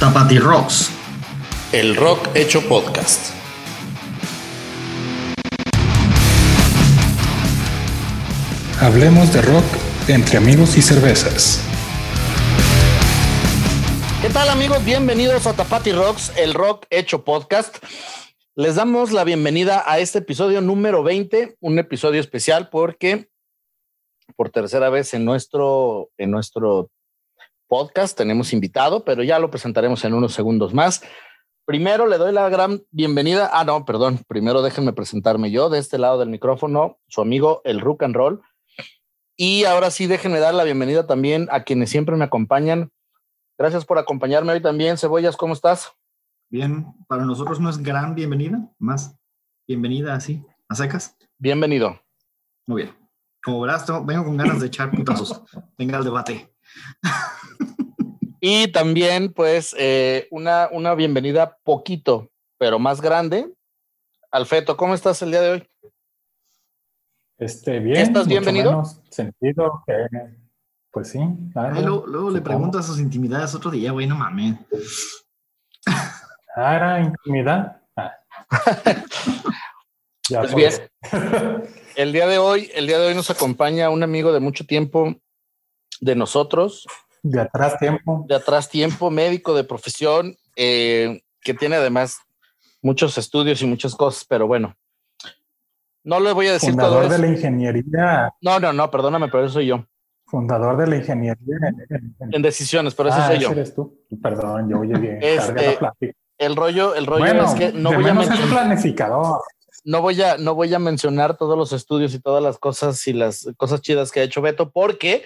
[0.00, 0.90] Tapati Rocks.
[1.72, 3.34] El rock hecho podcast.
[8.80, 9.64] Hablemos de rock
[10.06, 11.60] entre amigos y cervezas.
[14.22, 14.84] ¿Qué tal amigos?
[14.84, 17.78] Bienvenidos a Tapati Rocks, el rock hecho podcast.
[18.54, 23.30] Les damos la bienvenida a este episodio número 20, un episodio especial porque
[24.36, 26.88] por tercera vez en nuestro, en nuestro
[27.68, 31.02] podcast tenemos invitado, pero ya lo presentaremos en unos segundos más.
[31.64, 33.50] Primero le doy la gran bienvenida.
[33.52, 34.20] Ah, no, perdón.
[34.26, 38.40] Primero déjenme presentarme yo de este lado del micrófono, su amigo el Rook and Roll.
[39.36, 42.90] Y ahora sí, déjenme dar la bienvenida también a quienes siempre me acompañan.
[43.58, 44.96] Gracias por acompañarme hoy también.
[44.96, 45.92] Cebollas, ¿cómo estás?
[46.50, 49.14] Bien, para nosotros no es gran bienvenida, más
[49.66, 51.16] bienvenida así, a secas.
[51.38, 52.00] Bienvenido.
[52.66, 52.96] Muy bien.
[53.44, 55.42] Como verás, tengo- vengo con ganas de echar putazos.
[55.78, 56.52] Venga al debate.
[58.40, 63.52] Y también, pues, eh, una, una bienvenida poquito, pero más grande.
[64.30, 65.68] Alfeto, ¿cómo estás el día de hoy?
[67.38, 67.96] Este, bien.
[67.96, 68.70] ¿Estás mucho bienvenido?
[68.70, 69.94] menos Sentido que,
[70.92, 71.18] pues sí.
[71.54, 74.56] Ay, luego, luego le preguntas sus intimidades otro día, güey, no mames.
[76.54, 77.80] Ah, era intimidad.
[77.96, 78.14] Ah.
[80.30, 80.82] Ya, Pues pues.
[81.96, 85.16] El día de hoy, el día de hoy nos acompaña un amigo de mucho tiempo
[86.00, 86.86] de nosotros,
[87.22, 88.24] De atrás tiempo.
[88.28, 92.18] de atrás tiempo, médico de profesión, eh, que tiene además
[92.82, 94.76] muchos estudios y muchas cosas, pero bueno,
[96.04, 97.12] no le voy a decir todo Fundador eso.
[97.14, 98.34] de la ingeniería.
[98.40, 99.84] No, no, no, perdóname, pero eso soy yo.
[100.26, 101.36] Fundador de la ingeniería.
[101.68, 103.50] en- en- en- En decisiones, pero eso Ah, soy ese yo.
[103.52, 103.98] eres tú.
[104.22, 105.78] Perdón, yo llegué Este.
[106.38, 109.40] El rollo, el rollo Bueno, es que no voy, a mencionar, planificador.
[109.84, 113.12] no, voy a, no voy a mencionar todos los estudios y todas las cosas y
[113.12, 115.24] las cosas chidas que ha hecho Beto, porque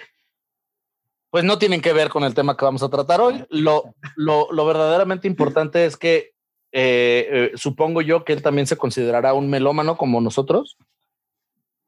[1.33, 3.43] pues no tienen que ver con el tema que vamos a tratar hoy.
[3.49, 6.35] Lo, lo, lo verdaderamente importante es que
[6.71, 10.77] eh, eh, supongo yo que él también se considerará un melómano como nosotros.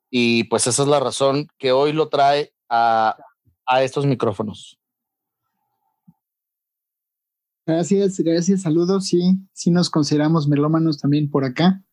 [0.09, 3.17] Y pues esa es la razón que hoy lo trae a,
[3.67, 4.79] a estos micrófonos.
[7.67, 9.05] Gracias, gracias, saludos.
[9.05, 11.83] Sí, sí nos consideramos melómanos también por acá.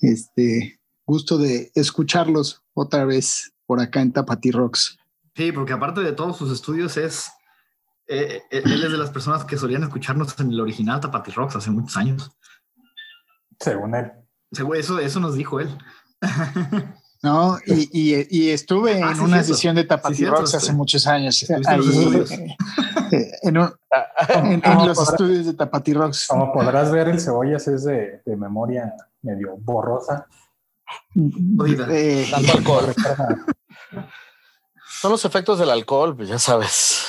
[0.00, 4.97] Este, gusto de escucharlos otra vez por acá en Tapati Rocks.
[5.38, 7.30] Sí, porque aparte de todos sus estudios es...
[8.08, 11.54] eh, eh, él es de las personas que solían escucharnos en el original Tapati Rocks
[11.54, 12.32] hace muchos años.
[13.60, 14.10] Según él.
[14.50, 15.68] Seguro, Eso, eso nos dijo él.
[17.20, 19.54] No, y, y- y estuve Ah, en sí, una cierto.
[19.54, 21.50] sesión de Tapati Sí, Rocks hace muchos años.
[21.50, 22.30] en los Ahí, estudios.
[23.42, 23.72] en, un-
[24.28, 26.26] en- en Como los podrás- estudios de Tapati Rocks.
[26.28, 30.26] Como podrás ver, el cebollas es de, de memoria medio borrosa.
[31.58, 31.86] Oiga.
[31.90, 32.94] Eh, Tanto alcohol.
[35.00, 37.04] Son los efectos del alcohol, pues ya sabes.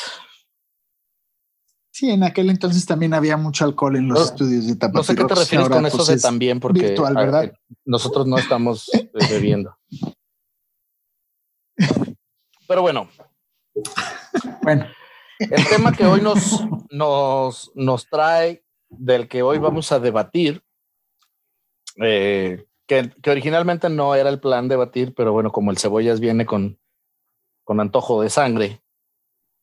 [1.92, 5.04] sí, en aquel entonces también había mucho alcohol en los No- estudios de Tapati No
[5.04, 7.44] sé qué te refieres Ahora, con eso pues, de es también, porque virtual, ah, ¿verdad?
[7.46, 7.54] eh,
[7.86, 9.76] nosotros no estamos eh, bebiendo.
[12.68, 13.10] Pero bueno,
[14.62, 14.88] Bueno,
[15.40, 16.62] el tema que hoy nos,
[16.92, 20.64] nos, nos trae, del que hoy vamos a debatir,
[22.02, 26.46] eh, que, que originalmente no era el plan debatir, pero bueno, como el cebollas viene
[26.46, 26.80] con,
[27.70, 28.82] con antojo de sangre,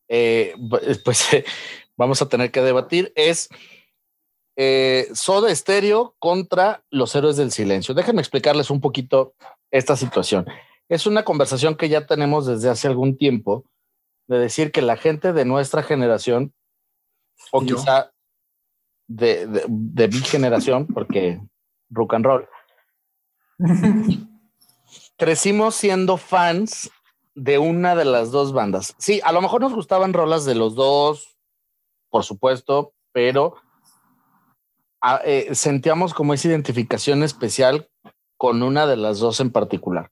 [0.09, 0.55] eh,
[1.05, 1.45] pues eh,
[1.97, 3.49] vamos a tener que debatir, es
[4.57, 7.97] eh, Soda Stereo contra los héroes del silencio.
[7.97, 9.35] Déjenme explicarles un poquito
[9.73, 10.47] esta situación.
[10.89, 13.65] Es una conversación que ya tenemos desde hace algún tiempo
[14.29, 16.55] de decir que la gente de nuestra generación,
[17.51, 17.75] o yo.
[17.75, 18.13] quizá
[19.09, 21.41] de, de, de mi generación, porque
[21.91, 22.49] rock and roll,
[25.17, 26.93] crecimos siendo fans
[27.37, 28.95] de una de las dos bandas.
[28.99, 31.37] Sí, a lo mejor nos gustaban rolas de los dos,
[32.11, 33.57] por supuesto, pero
[35.03, 37.89] ah, eh, sentíamos como esa identificación especial
[38.39, 40.11] con una de las dos en particular.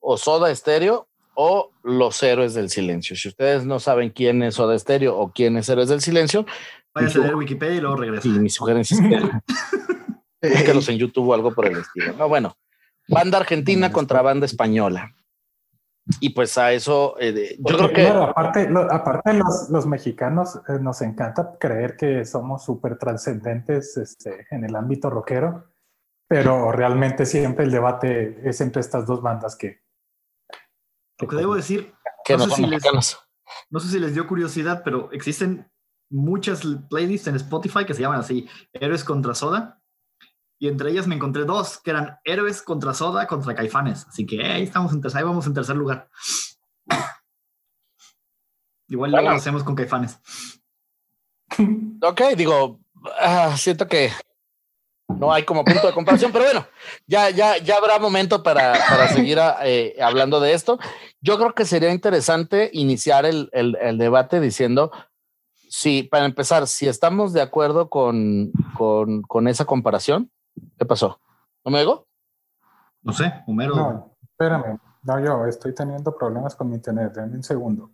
[0.00, 3.14] O Soda Stereo o Los Héroes del Silencio.
[3.14, 6.44] Si ustedes no saben quién es Soda Stereo o quién es Héroes del Silencio,
[6.92, 8.28] Váyase a leer Wikipedia y luego regresa.
[8.28, 12.14] y mi sugerencia es que búsquenlos en YouTube o algo por el estilo.
[12.14, 12.56] No, bueno,
[13.08, 15.14] banda argentina contra banda española.
[16.20, 19.68] Y pues a eso, eh, de- yo creo Porque, que claro, aparte, lo- aparte los,
[19.70, 25.72] los mexicanos eh, nos encanta creer que somos súper trascendentes este, en el ámbito rockero,
[26.28, 29.82] pero realmente siempre el debate es entre estas dos bandas que...
[31.20, 31.94] Lo que debo decir,
[32.24, 32.82] que no no sé si les-
[33.70, 35.70] no sé si les dio curiosidad, pero existen
[36.10, 39.81] muchas playlists en Spotify que se llaman así, Héroes contra Soda.
[40.62, 44.06] Y entre ellas me encontré dos que eran Héroes contra Soda contra Caifanes.
[44.06, 46.08] Así que ahí estamos en tercer, ahí vamos en tercer lugar.
[48.86, 49.30] Igual Bueno.
[49.30, 50.20] lo hacemos con Caifanes.
[52.00, 52.78] Ok, digo,
[53.20, 54.12] ah, siento que
[55.08, 56.66] no hay como punto de comparación, pero bueno,
[57.06, 60.78] ya, ya, ya habrá momento para, para seguir eh, hablando de esto.
[61.20, 64.90] Yo creo que sería interesante iniciar el, el, el, debate diciendo,
[65.68, 70.30] si, para empezar, si estamos de acuerdo con, con, con esa comparación,
[70.78, 71.20] ¿qué pasó?
[71.64, 72.06] ¿No me oigo?
[73.02, 73.74] No sé, Homero.
[73.74, 74.78] No, espérame.
[75.02, 77.12] No, yo estoy teniendo problemas con mi internet.
[77.14, 77.90] Denme un segundo.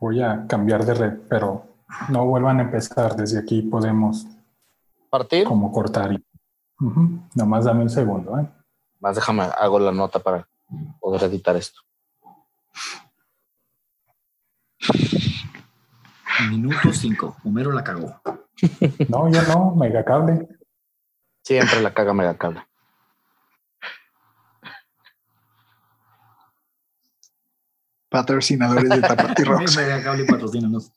[0.00, 1.66] Voy a cambiar de red, pero
[2.10, 3.16] no vuelvan a empezar.
[3.16, 4.26] Desde aquí podemos
[5.08, 5.46] partir.
[5.46, 6.12] Como cortar.
[6.12, 6.24] Y,
[7.34, 8.38] Nomás dame un segundo.
[8.38, 8.48] ¿eh?
[9.00, 10.46] Más déjame, hago la nota para
[11.00, 11.80] poder editar esto.
[16.40, 17.36] Minuto 5.
[17.44, 18.20] Homero la cagó.
[19.08, 20.48] No, yo no, megacable.
[21.42, 22.66] Siempre la caga megacable.
[28.08, 29.76] Patrocinadores de Tapati Rocks.
[29.80, 30.92] megacable patrocínanos.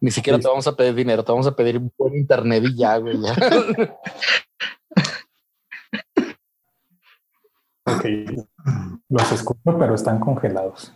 [0.00, 2.76] Ni siquiera te vamos a pedir dinero, te vamos a pedir un buen internet y
[2.76, 3.20] ya, güey.
[3.20, 3.34] Ya.
[7.84, 8.04] ok.
[9.08, 10.92] Los escucho, pero están congelados.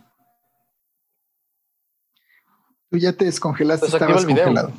[2.89, 4.45] Tú ya te descongelaste, Desactiva estabas el video.
[4.45, 4.73] congelado.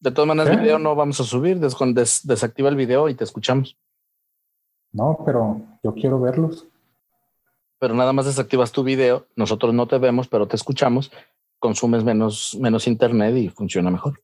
[0.00, 0.54] De todas maneras, ¿Eh?
[0.54, 1.58] el video no vamos a subir.
[1.58, 3.76] Des- des- desactiva el video y te escuchamos.
[4.92, 6.66] No, pero yo quiero verlos.
[7.80, 9.26] Pero nada más desactivas tu video.
[9.34, 11.10] Nosotros no te vemos, pero te escuchamos.
[11.58, 14.22] Consumes menos, menos internet y funciona mejor.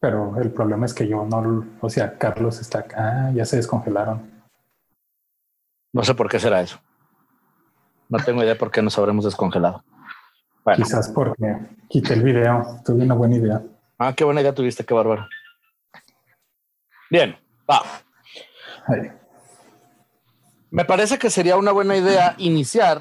[0.00, 3.56] Pero el problema es que yo no, o sea, Carlos está acá, ah, ya se
[3.56, 4.30] descongelaron.
[5.92, 6.78] No sé por qué será eso.
[8.08, 9.84] No tengo idea por qué nos habremos descongelado.
[10.64, 11.56] Bueno, Quizás porque
[11.88, 12.80] quité el video.
[12.84, 13.62] Tuve una buena idea.
[13.98, 15.26] ah, qué buena idea tuviste, qué bárbaro.
[17.10, 17.36] Bien,
[17.70, 17.82] va.
[20.70, 23.00] Me parece que sería una buena idea iniciar.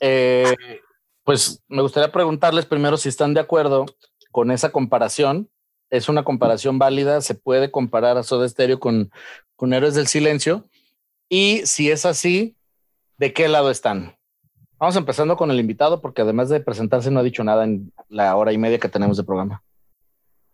[0.00, 0.56] eh,
[1.24, 3.86] pues me gustaría preguntarles primero si están de acuerdo
[4.32, 5.48] con esa comparación.
[5.90, 9.10] Es una comparación válida, se puede comparar a Soda Stereo con,
[9.56, 10.68] con Héroes del Silencio.
[11.28, 12.56] Y si es así,
[13.20, 14.16] ¿de qué lado están?
[14.78, 18.34] Vamos empezando con el invitado, porque además de presentarse, no ha dicho nada en la
[18.34, 19.62] hora y media que tenemos de programa.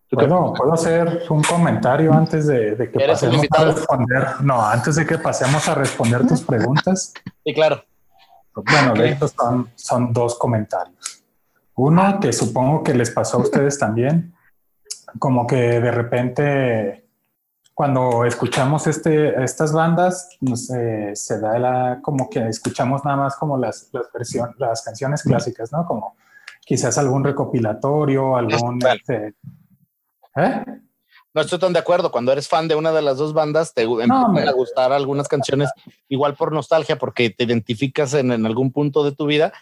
[0.09, 3.65] ¿Tú qué Bueno, puedo hacer un comentario antes de, de que ¿Eres el pasemos a
[3.73, 4.27] responder.
[4.41, 7.15] No, antes de que pasemos a responder tus preguntas.
[7.45, 7.85] Sí, claro.
[8.53, 11.23] Bueno, de hecho son, son dos comentarios.
[11.77, 14.35] Uno que supongo que les pasó a ustedes también,
[15.21, 17.06] como que de repente
[17.76, 23.37] cuando escuchamos este, estas bandas, nos, eh, se da la, como que escuchamos nada más
[23.37, 25.84] como las, las, versiones, las canciones clásicas, ¿no?
[25.84, 26.17] Como
[26.64, 28.78] quizás algún recopilatorio, algún...
[28.94, 29.34] Este,
[30.37, 30.64] ¿eh?
[31.34, 32.11] No estoy tan de acuerdo.
[32.11, 35.28] Cuando eres fan de una de las dos bandas, te gu- empiezan a gustar algunas
[35.28, 35.70] canciones,
[36.08, 39.52] igual por nostalgia, porque te identificas en, en algún punto de tu vida,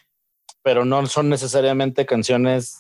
[0.63, 2.79] pero no son necesariamente canciones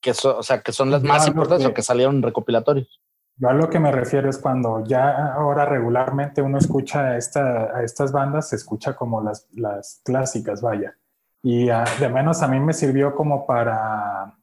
[0.00, 3.00] que, son, o sea, que son las más importantes que- o que salieron recopilatorios.
[3.40, 7.74] Yo a lo que me refiero es cuando ya ahora regularmente uno escucha a, esta,
[7.74, 10.94] a estas bandas, se escucha como las, las clásicas, vaya.
[11.42, 14.36] Y ah, de menos a mí me sirvió como para,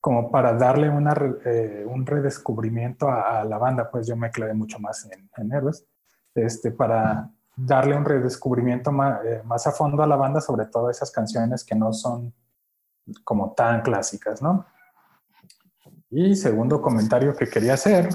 [0.00, 0.90] como para darle
[1.44, 5.52] eh, un redescubrimiento a, a la banda, pues yo me clavé mucho más en, en
[5.52, 5.86] Héroes,
[6.34, 11.10] este, para darle un redescubrimiento más, más a fondo a la banda, sobre todo esas
[11.10, 12.32] canciones que no son
[13.24, 14.64] como tan clásicas, ¿no?
[16.10, 18.08] Y segundo comentario que quería hacer,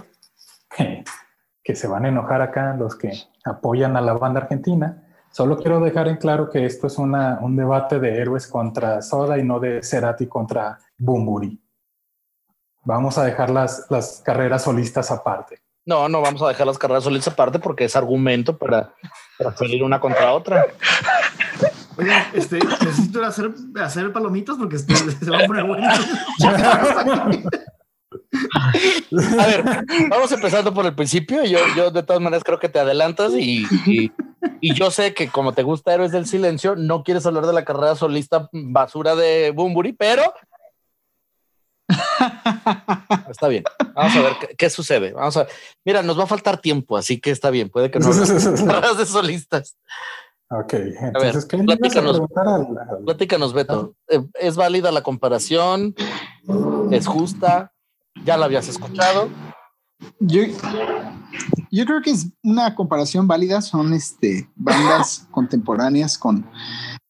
[0.75, 1.03] que,
[1.63, 3.11] que se van a enojar acá los que
[3.45, 5.01] apoyan a la banda argentina.
[5.31, 9.37] Solo quiero dejar en claro que esto es una, un debate de héroes contra Soda
[9.37, 11.61] y no de Cerati contra Bumburi.
[12.83, 15.61] Vamos a dejar las, las carreras solistas aparte.
[15.85, 18.93] No, no vamos a dejar las carreras solistas aparte porque es argumento para
[19.37, 20.65] transferir una contra otra.
[21.97, 25.87] Oigan, este, necesito hacer, hacer palomitas porque este, se va a poner bueno.
[29.39, 29.63] A ver,
[30.09, 31.43] vamos empezando por el principio.
[31.43, 34.12] Yo, yo de todas maneras creo que te adelantas y, y,
[34.62, 37.65] y yo sé que como te gusta Héroes del Silencio, no quieres hablar de la
[37.65, 40.21] carrera solista basura de Bumburi, pero
[43.29, 43.63] está bien.
[43.93, 45.13] Vamos a ver qué, qué sucede.
[45.13, 45.53] Vamos a ver.
[45.83, 47.69] Mira, nos va a faltar tiempo, así que está bien.
[47.69, 48.09] Puede que no
[48.67, 49.77] carreras de solistas.
[50.50, 52.21] ok, entonces, ¿qué le ibas a platícanos.
[52.35, 53.95] al- al- Platícanos, Beto.
[54.07, 55.95] Eh, ¿Es válida la comparación?
[56.91, 57.71] ¿Es justa?
[58.24, 59.29] ¿Ya la habías escuchado?
[60.19, 60.43] Yo,
[61.72, 63.62] yo creo que es una comparación válida.
[63.62, 66.45] Son este, bandas contemporáneas con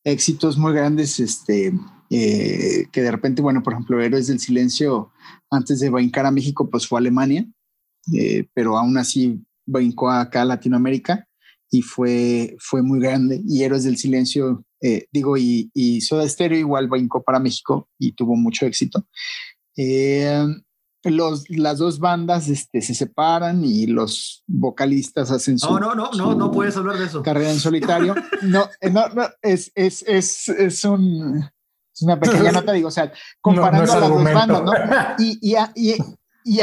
[0.04, 1.74] éxitos muy grandes, este,
[2.10, 5.12] eh, que de repente, bueno, por ejemplo, Héroes del Silencio,
[5.50, 7.46] antes de brincar a México, pues fue a Alemania,
[8.14, 11.28] eh, pero aún así brincó acá a Latinoamérica
[11.72, 13.42] y fue, fue muy grande.
[13.48, 18.12] Y Héroes del Silencio, eh, digo, y, y, Soda Stereo igual brincó para México y
[18.14, 19.08] tuvo mucho éxito.
[19.78, 20.46] Eh,
[21.12, 25.68] los, las dos bandas este, se separan y los vocalistas hacen su.
[25.68, 27.22] No, no, no, no, no puedes hablar de eso.
[27.22, 28.16] Carrera en solitario.
[28.44, 31.44] no, eh, no, no, es, es, es, es un.
[31.94, 34.74] Es una pequeña nota, digo, o sea, comparando a las dos bandas, ¿no?
[35.18, 35.96] Y, y, y,
[36.44, 36.60] y,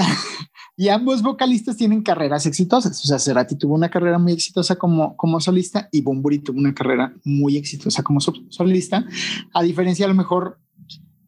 [0.76, 3.02] y, ambos vocalistas tienen carreras exitosas.
[3.02, 6.74] O sea, Cerati tuvo una carrera muy exitosa como, como solista y Bumburi tuvo una
[6.74, 9.06] carrera muy exitosa como solista,
[9.54, 10.58] a diferencia a lo mejor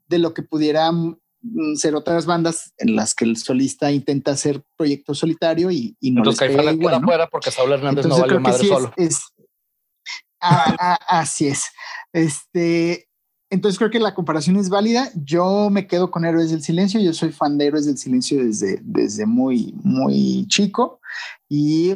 [0.06, 1.23] de lo que pudieran Mm,
[1.76, 6.20] ser otras bandas en las que el solista intenta hacer proyecto solitario y, y no
[6.20, 8.92] Entonces les Caifanes queda fuera porque Saúl Hernández Entonces, no vale madre sí solo.
[8.96, 9.24] Es, es,
[11.08, 11.64] así es.
[12.12, 13.08] Este,
[13.50, 15.10] entonces creo que la comparación es válida.
[15.14, 17.00] Yo me quedo con Héroes del Silencio.
[17.00, 21.00] Yo soy fan de Héroes del Silencio desde, desde muy, muy chico.
[21.48, 21.94] Y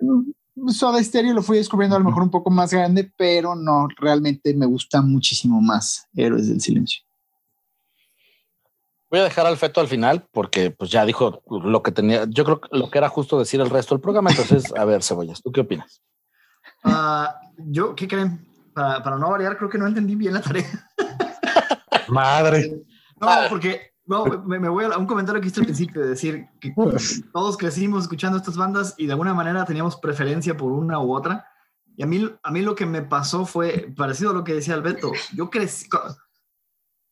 [0.00, 3.88] mm, Soda Stereo lo fui descubriendo a lo mejor un poco más grande, pero no,
[3.98, 7.02] realmente me gusta muchísimo más Héroes del Silencio.
[9.14, 12.24] Voy a dejar al feto al final porque pues ya dijo lo que tenía.
[12.28, 14.30] Yo creo que lo que era justo decir el resto del programa.
[14.30, 16.02] Entonces, a ver, Cebollas, ¿tú qué opinas?
[16.82, 17.26] Uh,
[17.58, 18.44] yo, ¿qué creen?
[18.74, 20.66] Para, para, no variar, creo que no entendí bien la tarea.
[22.08, 22.82] Madre.
[23.20, 26.48] No, porque no, me, me, voy a un comentario que hice al principio de decir
[26.60, 26.74] que
[27.32, 31.46] todos crecimos escuchando estas bandas y de alguna manera teníamos preferencia por una u otra.
[31.96, 34.74] Y a mí, a mí lo que me pasó fue parecido a lo que decía
[34.74, 35.12] Alberto.
[35.36, 35.88] Yo crecí,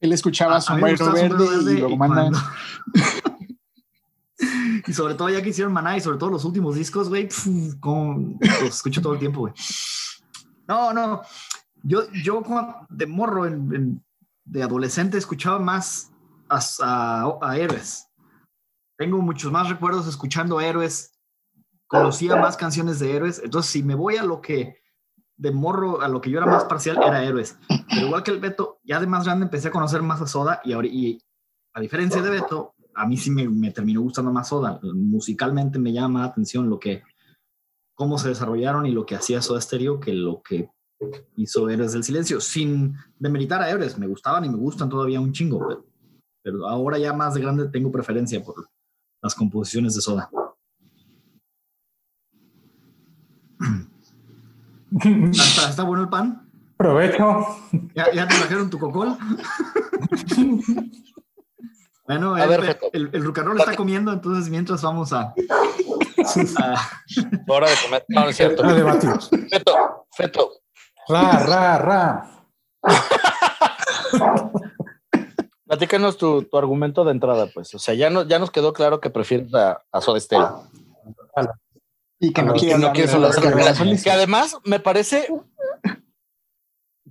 [0.02, 2.34] él escuchaba Sombrero Verde, verde, y lo mandan.
[4.86, 7.28] y sobre todo ya que hicieron Maná y sobre todo los últimos discos, güey,
[8.60, 9.54] los escucho todo el tiempo, güey.
[10.66, 11.22] No, no.
[11.84, 14.04] Yo, yo como de morro, en, en,
[14.44, 16.10] de adolescente, escuchaba más
[16.48, 18.08] a, a, a, Héroes.
[18.98, 21.16] Tengo muchos más recuerdos escuchando Héroes.
[21.86, 23.40] Conocía más canciones de Héroes.
[23.44, 24.81] Entonces, si me voy a lo que
[25.42, 27.58] de morro a lo que yo era más parcial era héroes.
[27.68, 30.60] Pero igual que el Beto, ya de más grande empecé a conocer más a Soda
[30.64, 31.18] y, ahora, y
[31.74, 34.78] a diferencia de Beto, a mí sí me, me, terminó gustando más Soda.
[34.94, 37.02] Musicalmente me llama la atención lo que,
[37.92, 40.70] cómo se desarrollaron y lo que hacía Soda Stereo que lo que
[41.34, 43.98] hizo Héroes del Silencio, sin demeritar a Héroes.
[43.98, 45.84] Me gustaban y me gustan todavía un chingo, pero,
[46.40, 48.68] pero ahora ya más de grande tengo preferencia por
[49.20, 50.30] las composiciones de Soda.
[55.00, 56.48] ¿Está, ¿Está, bueno el pan?
[56.76, 57.46] Provecho.
[57.94, 59.16] ¿Ya, ya te trajeron tu cocol?
[62.06, 65.32] bueno, a el, ver, el, el, Rucarrol está comiendo, entonces mientras vamos a...
[66.58, 66.90] a...
[67.48, 68.04] Hora de comer.
[68.08, 68.64] No, no es cierto.
[69.50, 70.50] Feto, feto.
[71.08, 72.28] Ra, ra, ra.
[75.66, 77.74] Platícanos tu, tu, argumento de entrada, pues.
[77.74, 80.64] O sea, ya, no, ya nos quedó claro que prefieres a, a Soda Stereo.
[82.24, 83.52] Y que no, quiere, no quiere solo hacer
[84.00, 85.26] que además me parece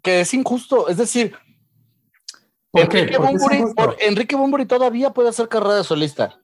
[0.01, 0.87] que es injusto.
[0.87, 1.35] Es decir,
[2.71, 6.41] ¿Por Enrique, Bumburi, por, Enrique Bumburi todavía puede hacer carrera de solista.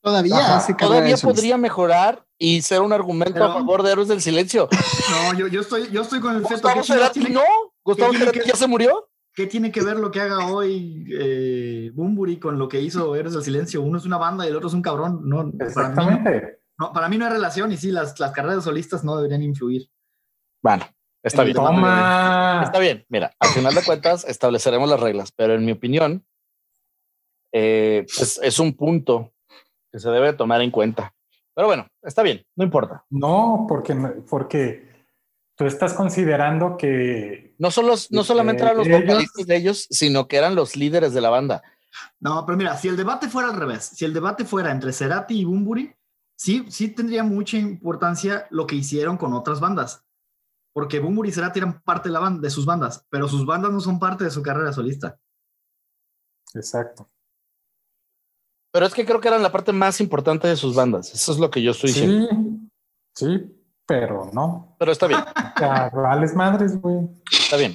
[0.00, 4.22] Todavía hace Todavía podría mejorar y ser un argumento Pero, a favor de Héroes del
[4.22, 4.68] Silencio.
[5.10, 6.42] No, yo, yo, estoy, yo estoy con el.
[6.42, 7.42] Gustavo Cerati no.
[7.84, 9.09] Gustavo Cerati ya se murió.
[9.40, 13.32] ¿Qué tiene que ver lo que haga hoy eh, Bumburi con lo que hizo Héroes
[13.32, 13.80] del Silencio?
[13.80, 15.22] Uno es una banda y el otro es un cabrón.
[15.26, 16.30] No, Exactamente.
[16.30, 19.02] Para mí no, no, para mí no hay relación y sí, las, las carreras solistas
[19.02, 19.88] no deberían influir.
[20.62, 20.84] Bueno,
[21.22, 21.56] está bien.
[21.56, 22.60] Toma.
[22.64, 23.06] Está bien.
[23.08, 26.22] Mira, al final de cuentas estableceremos las reglas, pero en mi opinión
[27.50, 29.32] eh, pues es un punto
[29.90, 31.14] que se debe tomar en cuenta.
[31.54, 33.06] Pero bueno, está bien, no importa.
[33.08, 33.94] No, porque,
[34.28, 34.89] porque
[35.60, 37.54] tú estás considerando que...
[37.58, 41.12] No, solo, no solamente eran los ellos, vocalistas de ellos, sino que eran los líderes
[41.12, 41.62] de la banda.
[42.18, 45.38] No, pero mira, si el debate fuera al revés, si el debate fuera entre Cerati
[45.38, 45.94] y Bumburi,
[46.34, 50.02] sí, sí tendría mucha importancia lo que hicieron con otras bandas.
[50.72, 53.70] Porque Bumburi y Cerati eran parte de, la banda, de sus bandas, pero sus bandas
[53.70, 55.20] no son parte de su carrera solista.
[56.54, 57.06] Exacto.
[58.72, 61.12] Pero es que creo que eran la parte más importante de sus bandas.
[61.12, 62.28] Eso es lo que yo estoy diciendo.
[63.14, 63.59] Sí, sí,
[63.90, 64.76] pero no.
[64.78, 65.20] Pero está bien.
[65.60, 67.08] Ya, vales madres, güey.
[67.30, 67.74] Está bien.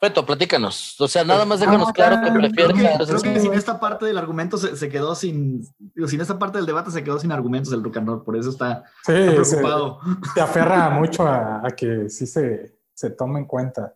[0.00, 1.00] Feto, platícanos.
[1.00, 2.74] O sea, nada más déjanos claro que prefieres.
[2.74, 5.62] Creo que, creo que sin esta parte del argumento se, se, quedó sin.
[5.78, 8.36] Digo, sin esta parte del debate se quedó sin argumentos el rock and roll, por
[8.36, 9.98] eso está, sí, está preocupado.
[10.04, 13.94] Se, te aferra mucho a, a, que sí se, se tome en cuenta.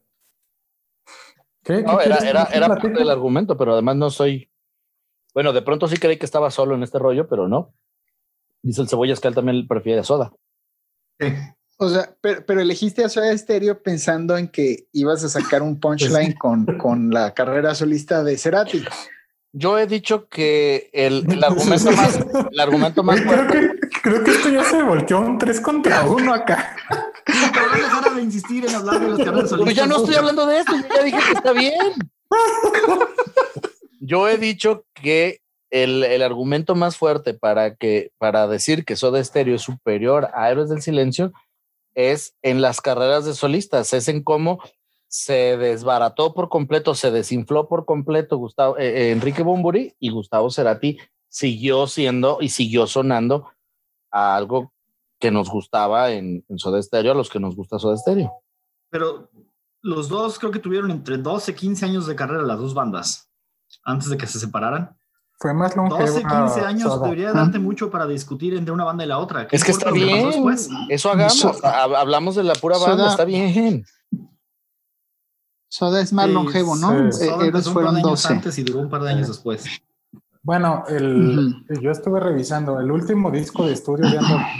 [1.62, 4.50] ¿Qué, no, ¿qué era, era, era parte del argumento, pero además no soy.
[5.32, 7.72] Bueno, de pronto sí creí que estaba solo en este rollo, pero no.
[8.62, 10.32] Dice el Cebollas que él también prefiere soda.
[11.18, 11.26] Sí.
[11.80, 15.78] O sea, pero, pero, elegiste a Soda Stereo pensando en que ibas a sacar un
[15.78, 18.84] punchline con, con la carrera solista de Cerati.
[19.52, 22.18] Yo he dicho que el, el argumento más,
[22.50, 23.60] el argumento más Creo fuerte.
[23.80, 26.76] que, creo que esto ya se volteó un 3 contra 1 acá.
[27.24, 27.38] Pero
[27.70, 30.58] no dejaras de insistir en hablar de los carreras Pero ya no estoy hablando de
[30.58, 31.94] esto, yo ya dije que está bien.
[34.00, 39.22] Yo he dicho que el, el argumento más fuerte para que para decir que Soda
[39.22, 41.32] Stereo es superior a Héroes del Silencio
[41.94, 44.60] es en las carreras de solistas, es en cómo
[45.08, 50.98] se desbarató por completo, se desinfló por completo Gustavo, eh, Enrique Bumburi y Gustavo Cerati
[51.28, 53.50] siguió siendo y siguió sonando
[54.10, 54.72] a algo
[55.18, 58.32] que nos gustaba en, en Soda Stereo, a los que nos gusta Soda Stereo.
[58.90, 59.30] Pero
[59.82, 63.30] los dos creo que tuvieron entre 12 y 15 años de carrera las dos bandas
[63.84, 64.97] antes de que se separaran.
[65.40, 66.00] Fue más longevo.
[66.00, 67.04] 12, 15 años Soda.
[67.04, 69.46] debería darte mucho para discutir entre una banda y la otra.
[69.46, 70.30] ¿Qué Es que está bien.
[70.88, 71.62] Eso hagamos.
[71.64, 73.84] Hablamos de la pura banda, Soda- está bien.
[75.70, 77.12] Soda es más Sí, longevo, ¿no?
[77.12, 77.24] sí.
[77.26, 78.32] Eh, fueron de años 12.
[78.32, 79.64] antes y duró un par de años después.
[80.42, 82.80] Bueno, el, yo estuve revisando.
[82.80, 84.06] El último disco de estudio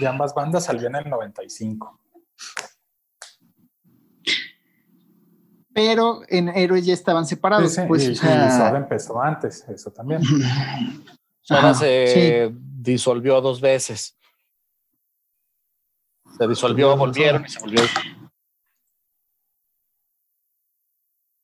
[0.01, 1.99] de ambas bandas salió en el 95.
[5.79, 7.73] Pero en Héroes ya estaban separados.
[7.73, 10.21] Sí, sí, pues, y, o empezó antes, eso también.
[11.41, 14.17] Soda Ajá, se disolvió dos veces.
[16.37, 17.83] Se disolvió, volvieron y se volvió.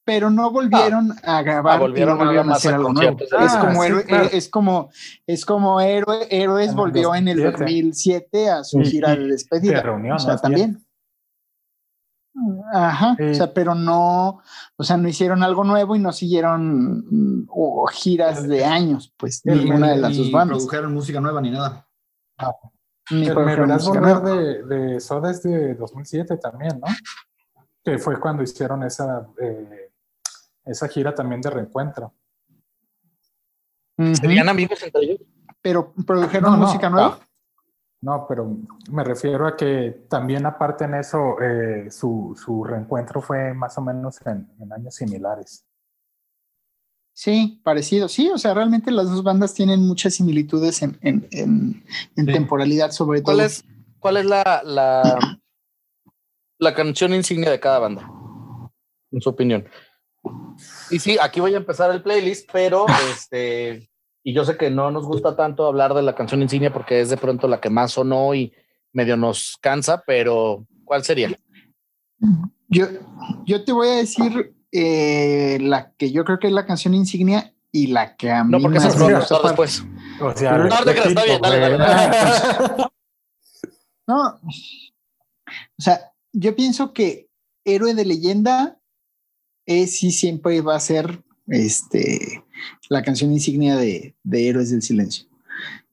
[0.07, 3.17] pero no volvieron a grabar Ah, volvieron no a más hacer algo nuevo.
[3.21, 4.29] es Ah, como sí, héroe, claro.
[4.33, 4.91] es como
[5.27, 8.29] es como héroe, héroes volvió en el 2007.
[8.37, 9.77] 2007 a su Y- gira de despedida.
[9.77, 10.85] de reunión, o sea, bien.
[12.73, 13.25] Ajá, Sí.
[13.31, 14.41] o sea, pero no,
[14.77, 19.41] o sea, no hicieron algo nuevo y no siguieron mm, o giras de años, pues
[19.45, 20.57] El- ninguna de las Ni dos bandas.
[20.59, 21.87] produjeron música nueva ni nada.
[23.11, 24.41] Ni El produjeron Me Verás música Volver nueva.
[24.43, 24.63] de,
[24.93, 26.87] de Soda es de 2007 también, ¿no?
[27.85, 29.93] Que fue cuando hicieron esa, eh,
[30.65, 32.15] esa gira también de reencuentro.
[34.15, 35.21] ¿Serían amigos entre ellos?
[35.63, 37.11] Pero produjeron No, no, música nueva.
[37.21, 37.25] No,
[38.29, 38.57] pero
[38.91, 43.83] me refiero a que también aparte en eso, eh, su, su reencuentro fue más o
[43.83, 45.65] menos en, en años similares.
[47.17, 48.09] Sí, parecido.
[48.09, 51.85] Sí, o sea, realmente las dos bandas tienen muchas similitudes en, en, en-
[52.17, 52.33] en Sí.
[52.33, 53.35] temporalidad, sobre todo.
[53.37, 53.65] ¿Cuál es,
[54.01, 55.39] cuál es la, la,
[56.59, 58.09] la canción insignia de cada banda?
[59.13, 59.65] En su opinión.
[60.91, 63.89] Y sí, aquí voy a empezar el playlist, pero este,
[64.25, 67.11] y yo sé que no nos gusta tanto hablar de la canción insignia porque es
[67.11, 68.53] de pronto la que más sonó y
[68.93, 71.39] medio nos cansa, pero ¿cuál sería?
[72.69, 72.87] Yo,
[73.45, 77.55] yo te voy a decir eh, la que yo creo que es la canción insignia
[77.71, 79.41] y la que a mí No, porque más se me gusta.
[79.43, 79.85] después.
[80.21, 82.85] O sea, Pero- No, está bien, dale, dale, dale.
[84.07, 87.29] No, o sea, yo pienso que
[87.65, 88.79] héroe de leyenda
[89.67, 92.45] es sí siempre va a ser este,
[92.89, 95.27] la canción insignia de, de Héroes del Silencio.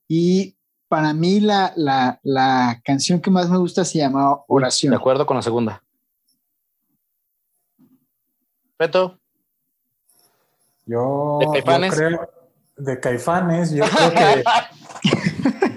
[0.08, 0.56] Y
[0.88, 4.94] para mí la, la, la canción que más me gusta se llama De Oración.
[4.94, 5.82] acuerdo con la segunda.
[8.78, 9.18] Peto,
[10.86, 11.96] Yo, ¿De yo Caifanes?
[11.96, 12.30] creo
[12.78, 14.44] de Caifanes, yo creo que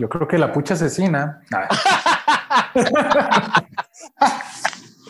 [0.00, 1.42] yo creo que la pucha asesina.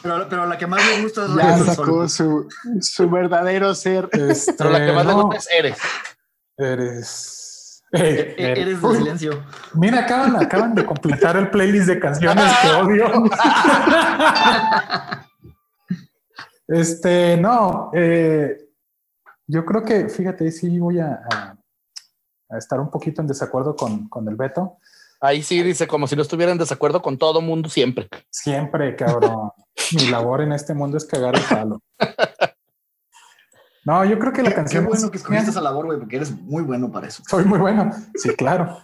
[0.03, 2.49] Pero, pero la que más me gusta es Ya sacó su,
[2.81, 4.09] su verdadero ser.
[4.13, 5.79] este, pero la que más le no, gusta es Eres.
[6.57, 7.83] Eres.
[7.93, 9.45] E- Ey, e- eres- Eres de silencio.
[9.75, 13.07] Mira, acaban, acaban de completar el playlist de canciones que odio.
[16.69, 18.57] este, no, eh,
[19.47, 21.57] yo creo que, fíjate, ahí sí voy a, a-
[22.53, 24.79] a estar un poquito en desacuerdo con, con el veto.
[25.21, 28.09] Ahí sí dice como si no estuviera en desacuerdo con todo mundo siempre.
[28.31, 29.51] Siempre, cabrón.
[29.95, 31.81] Mi labor en este mundo es cagar el palo.
[33.85, 34.87] No, yo creo que la Qué, qué canción.
[34.87, 37.23] bueno que escogiste esa labor, güey, porque eres muy bueno para eso.
[37.29, 37.91] Soy muy bueno.
[38.15, 38.79] Sí, claro.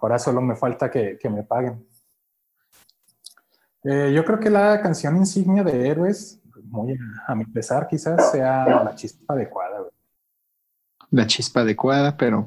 [0.00, 1.86] Ahora solo me falta que, que me paguen.
[3.84, 8.64] Eh, yo creo que la canción insignia de Héroes, muy a mi pesar, quizás sea
[8.84, 9.78] la chispa adecuada.
[9.80, 9.90] güey.
[11.12, 12.46] La chispa adecuada, pero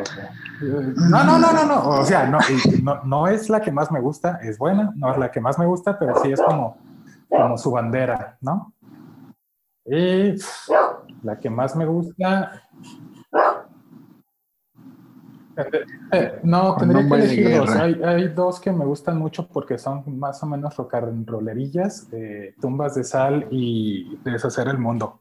[0.00, 1.88] Este, eh, no, no, no, no, no.
[2.00, 2.38] O sea, no,
[2.82, 5.58] no, no es la que más me gusta, es buena, no es la que más
[5.58, 6.78] me gusta, pero sí es como,
[7.36, 8.72] como su bandera, ¿no?
[9.86, 10.34] Y
[11.22, 12.62] la que más me gusta.
[16.10, 17.70] Eh, no, tendría que nombre de elegir dos.
[17.70, 17.84] guerra.
[17.84, 22.94] Hay, hay dos que me gustan mucho porque son más o menos rollerillas, eh, tumbas
[22.94, 25.20] de sal y deshacer el mundo.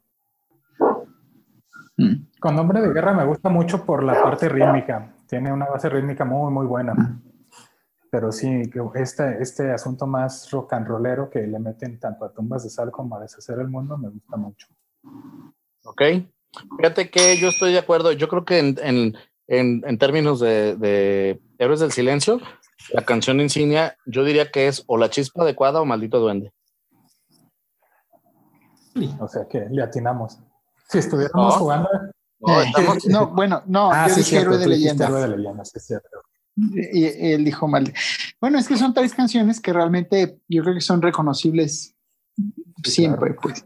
[1.98, 5.14] mm, Con nombre de guerra me gusta mucho por la parte rítmica.
[5.28, 7.22] Tiene una base rítmica muy, muy buena.
[8.14, 12.32] Pero sí, que este, este asunto más rock and rollero que le meten tanto a
[12.32, 14.68] tumbas de sal como a deshacer el mundo me gusta mucho.
[15.84, 16.00] ¿Ok?
[16.78, 18.12] Fíjate que yo estoy de acuerdo.
[18.12, 19.16] Yo creo que en, en,
[19.48, 22.40] en, en términos de, de Héroes del Silencio,
[22.94, 26.54] la canción insignia, yo diría que es o La Chispa Adecuada o Maldito Duende.
[29.20, 30.38] O sea que le atinamos.
[30.88, 31.60] Si estuviéramos No.
[31.60, 31.90] jugando.
[32.42, 35.08] No, estamos- no, bueno, no, Ah, yo sí, dije cierto, héroe de tú dijiste leyenda.
[35.08, 36.22] héroe de leyenda, sí, es cierto.
[36.56, 37.94] Y, y él dijo mal.
[38.40, 41.96] Bueno, es que son tres canciones que realmente yo creo que son reconocibles
[42.84, 43.66] siempre, pues.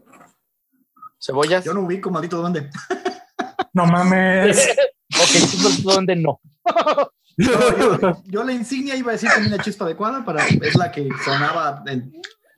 [1.20, 1.64] Cebollas.
[1.64, 2.70] Yo no ubico, maldito duende.
[3.74, 4.68] No mames.
[5.10, 6.40] Ok, Maldito Duende no.
[8.26, 11.82] Yo la insignia iba a decir también la chispa adecuada, para, es la que sonaba
[11.86, 12.12] en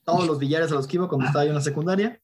[0.05, 2.20] todos los billares a los que iba cuando estaba yo en la secundaria.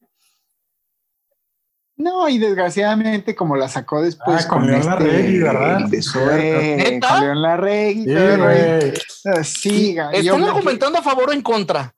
[1.97, 5.79] No, y desgraciadamente, como la sacó después Ah, con León Larregui, ¿verdad?
[5.89, 7.07] ¿Neta?
[7.09, 8.93] con León Larregui, Sí, todo, güey.
[9.25, 11.93] Ah, Sí, ga- yo- ¿Están argumentando a favor o en contra?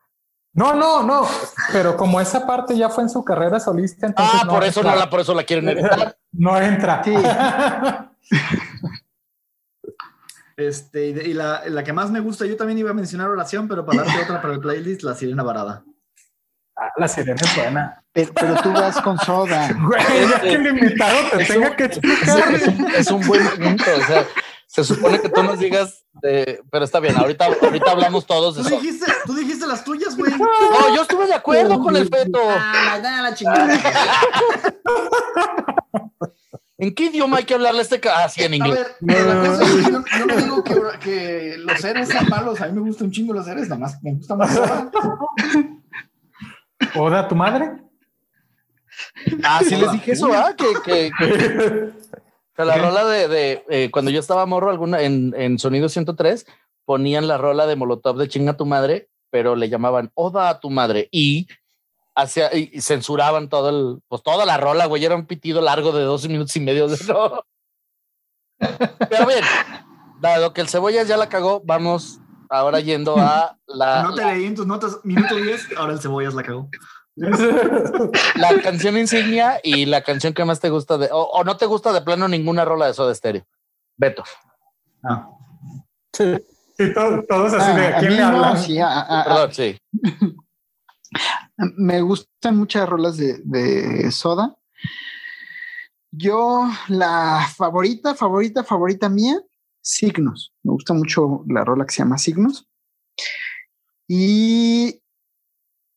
[0.53, 1.27] No, no, no.
[1.73, 4.39] Pero como esa parte ya fue en su carrera solista, entonces.
[4.43, 6.17] Ah, por eso no la, por eso la quieren evitar.
[6.31, 7.01] No entra.
[7.03, 7.13] Sí.
[10.57, 13.85] Este, y la, la que más me gusta, yo también iba a mencionar oración, pero
[13.85, 15.85] para darte otra para el playlist, la sirena varada.
[16.81, 18.03] Ah, la sirena es buena.
[18.13, 19.69] Pero, pero tú vas con soda.
[19.87, 22.53] Güey, ya que el invitado te Es tenga un- que Es, explicar.
[22.55, 23.83] es un, es un buen punto.
[24.01, 24.25] O sea,
[24.65, 27.17] se supone que tú nos digas, de- pero está bien.
[27.17, 28.79] Ahorita, ahorita hablamos todos de Tú eso.
[28.79, 30.31] dijiste, tú dijiste las tuyas, güey.
[30.37, 32.39] No, yo estuve de acuerdo con el feto.
[32.49, 33.77] Ah, la, la chingada.
[36.77, 37.99] ¿En qué idioma hay que hablarle a este?
[37.99, 38.79] ca- Ah, sí, en A inglés.
[39.01, 42.61] ver, que yo, yo no digo que, que los seres sean malos.
[42.61, 44.57] A mí me gusta un chingo los seres, nada más me gusta más.
[46.95, 47.71] ¿Oda a tu madre?
[49.43, 50.53] Ah, sí les dije eso, ¿ah?
[50.55, 51.11] Que, que,
[52.55, 56.45] que la rola de, de eh, cuando yo estaba morro alguna en, en Sonido 103
[56.85, 60.69] ponían la rola de Molotov de chinga tu madre, pero le llamaban Oda a tu
[60.69, 61.47] madre y
[62.15, 66.03] hacia y, censuraban todo el pues toda la rola, güey, era un pitido largo de
[66.03, 67.43] 12 minutos y medio de no.
[68.57, 69.43] Pero bien,
[70.19, 74.45] dado que el cebollas ya la cagó, vamos ahora yendo a la, No te leí
[74.45, 76.69] en tus notas, minuto 10, ahora el cebollas la cagó.
[78.35, 81.65] la canción insignia y la canción que más te gusta de, o, o no te
[81.65, 83.45] gusta de plano ninguna rola de Soda Stereo.
[83.97, 84.23] Beto.
[85.03, 85.29] Ah,
[86.13, 86.23] Sí.
[86.81, 88.57] Y to- todos así de Ah, ¿a a quién le no, hablan?
[88.57, 89.77] sí, a- a- a- Perdón, sí.
[91.75, 94.55] me gustan muchas rolas de, de Soda.
[96.11, 99.41] Yo, la favorita, favorita, favorita mía,
[99.89, 100.53] Signos.
[100.63, 102.67] Me gusta mucho la rola que se llama Signos.
[104.07, 105.01] Y,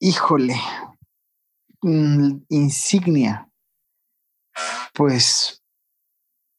[0.01, 0.57] híjole,
[1.83, 3.49] mm, Insignia.
[4.95, 5.63] Pues,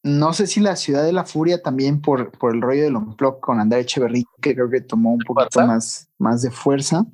[0.04, 3.40] no sé si la Ciudad de la Furia también por, por el rollo del Unplug
[3.40, 7.06] con André Echeverría, que creo que tomó un poquito más, más de fuerza.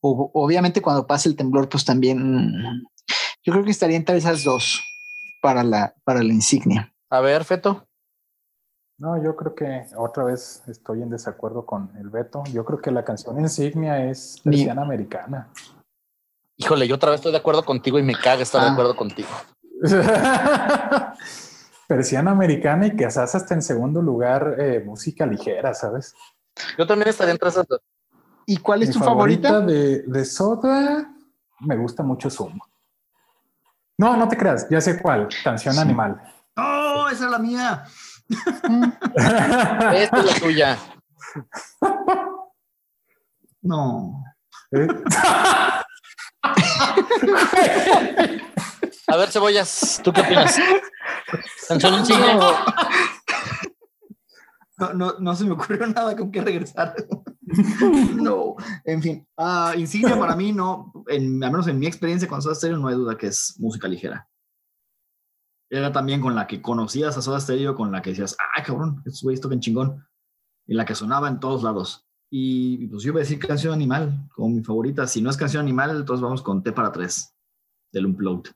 [0.00, 2.62] O- obviamente cuando pasa el temblor, pues también
[3.44, 4.80] yo creo que estaría entre esas dos
[5.42, 6.94] para la, para la insignia.
[7.10, 7.86] A ver, Feto.
[9.02, 12.44] No, yo creo que otra vez estoy en desacuerdo con el Beto.
[12.52, 15.48] Yo creo que la canción insignia es Ni- persiana americana.
[16.56, 18.72] Híjole, yo otra vez estoy de acuerdo contigo y me caga estar de Ah.
[18.72, 19.28] acuerdo contigo.
[21.88, 26.14] persiana americana y quizás hasta en segundo lugar eh, música ligera, ¿sabes?
[26.78, 27.80] Yo también estaría entre esas dos.
[28.46, 29.60] ¿Y cuál es Mi tu favorita?
[29.62, 31.12] de, de Soda,
[31.58, 32.64] me gusta mucho Sumo.
[33.98, 35.80] No, no te creas, ya sé cuál, Canción Sí.
[35.80, 36.22] Animal.
[36.56, 37.84] ¡Oh, esa es la mía!
[39.94, 40.78] Esta es la tuya.
[43.64, 44.24] No.
[44.72, 44.88] ¿Eh?
[49.06, 50.58] A ver, Cebollas, ¿tú qué opinas?
[51.68, 52.40] Canción insignia.
[54.78, 56.94] No, no, no se me ocurrió nada con qué regresar.
[58.14, 58.56] no.
[58.84, 62.54] En fin, ah, insignia para mí no, en, al menos en mi experiencia con Soda
[62.54, 64.28] Stereo no hay duda que es música ligera.
[65.72, 69.02] Era también con la que conocías a Soda Stereo, con la que decías, ah, cabrón,
[69.06, 70.06] estos güeyes tocan chingón.
[70.66, 72.06] Y la que sonaba en todos lados.
[72.30, 75.06] Y pues yo iba a decir Canción Animal como mi favorita.
[75.06, 77.34] Si no es Canción Animal, entonces vamos con T para tres
[77.90, 78.52] del Unplugged.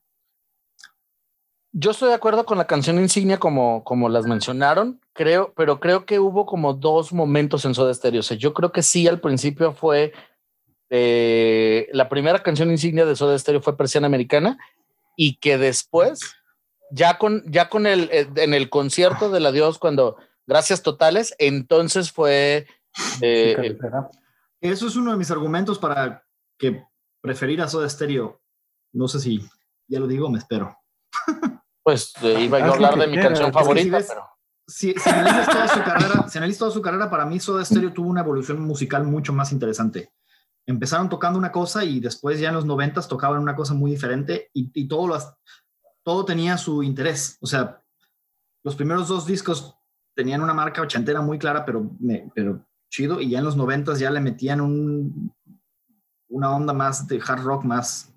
[1.73, 6.05] Yo estoy de acuerdo con la canción insignia como, como las mencionaron, creo, pero creo
[6.05, 8.21] que hubo como dos momentos en Soda Stereo.
[8.21, 10.13] O sea, yo creo que sí, al principio fue
[10.91, 14.59] eh, la primera canción insignia de Soda Stereo fue Persiana Americana
[15.17, 16.36] y que después,
[16.91, 22.13] ya con, ya con el, eh, en el concierto del adiós, cuando gracias totales, entonces
[22.13, 22.67] fue
[23.21, 24.11] eh, ligera.
[24.61, 26.25] Eso es uno de mis argumentos para
[26.59, 26.85] que
[27.21, 28.41] preferir a Soda Stereo.
[28.93, 29.47] No sé si
[29.89, 30.77] ya lo digo, me espero.
[31.83, 34.29] pues eh, iba yo a hablar de mi canción Es que si favorita, ves- pero
[34.69, 37.93] Si, si analizas toda su carrera, si analizas toda su carrera, para mí Soda Stereo
[37.93, 40.13] tuvo una evolución musical mucho más interesante.
[40.67, 44.51] Empezaron tocando una cosa y después ya en los noventas tocaban una cosa muy diferente
[44.53, 45.19] y, y todo, lo,
[46.07, 47.37] todo tenía su interés.
[47.41, 47.83] O sea,
[48.63, 49.77] los primeros dos discos
[50.15, 53.99] tenían una marca ochentera muy clara, pero, me, pero chido, y ya en los noventas
[53.99, 55.35] ya le metían un,
[56.29, 58.15] una onda más de hard rock más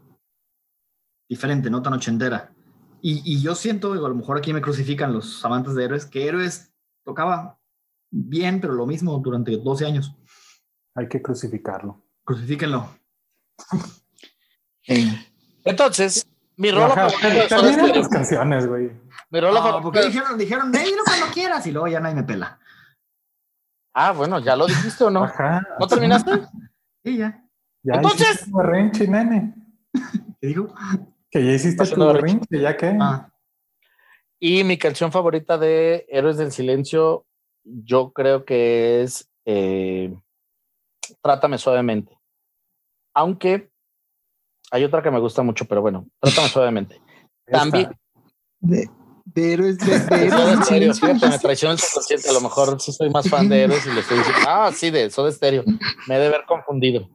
[1.27, 2.53] diferente, no tan ochentera.
[3.01, 6.05] Y, y yo siento, digo, a lo mejor aquí me crucifican los amantes de héroes,
[6.05, 6.71] que héroes
[7.03, 7.59] tocaba
[8.11, 10.15] bien, pero lo mismo durante 12 años.
[10.93, 12.05] Hay que crucificarlo.
[12.23, 12.87] Crucifíquenlo.
[15.63, 16.28] Entonces,
[16.59, 18.91] mi rola favorita termina las canciones, güey.
[19.31, 22.15] Mi rola No, favorita- porque dijeron, dijeron, "Ey, dilo cuando quieras, y luego ya nadie
[22.15, 22.59] me pela.
[23.93, 25.23] Ah, bueno, ya lo dijiste o no.
[25.23, 25.65] Ajá.
[25.79, 26.31] ¿No terminaste?
[27.03, 27.43] Y ya.
[27.83, 29.55] Ya Entonces- berrinche, nene.
[30.39, 30.73] ¿Qué digo?
[31.31, 32.97] Que ya hiciste tu berrinche, ¿ya qué?
[32.99, 33.29] Ah,
[34.41, 37.25] Y mi canción favorita de Héroes del Silencio,
[37.63, 40.13] yo creo que es eh,
[41.21, 42.17] Trátame suavemente.
[43.15, 43.71] Aunque
[44.71, 47.01] hay otra que me gusta mucho, pero bueno, Trátame suavemente.
[47.45, 47.89] También.
[48.59, 48.89] De,
[49.25, 51.39] de héroes de, de De héroes Stereo, fíjate, me dijiste.
[51.39, 52.29] traiciona el subconsciente.
[52.29, 54.89] A lo mejor sí soy más fan de Héroes y le estoy diciendo, ah, sí,
[54.91, 55.63] de Soda Stereo.
[56.07, 57.09] Me he de haber confundido.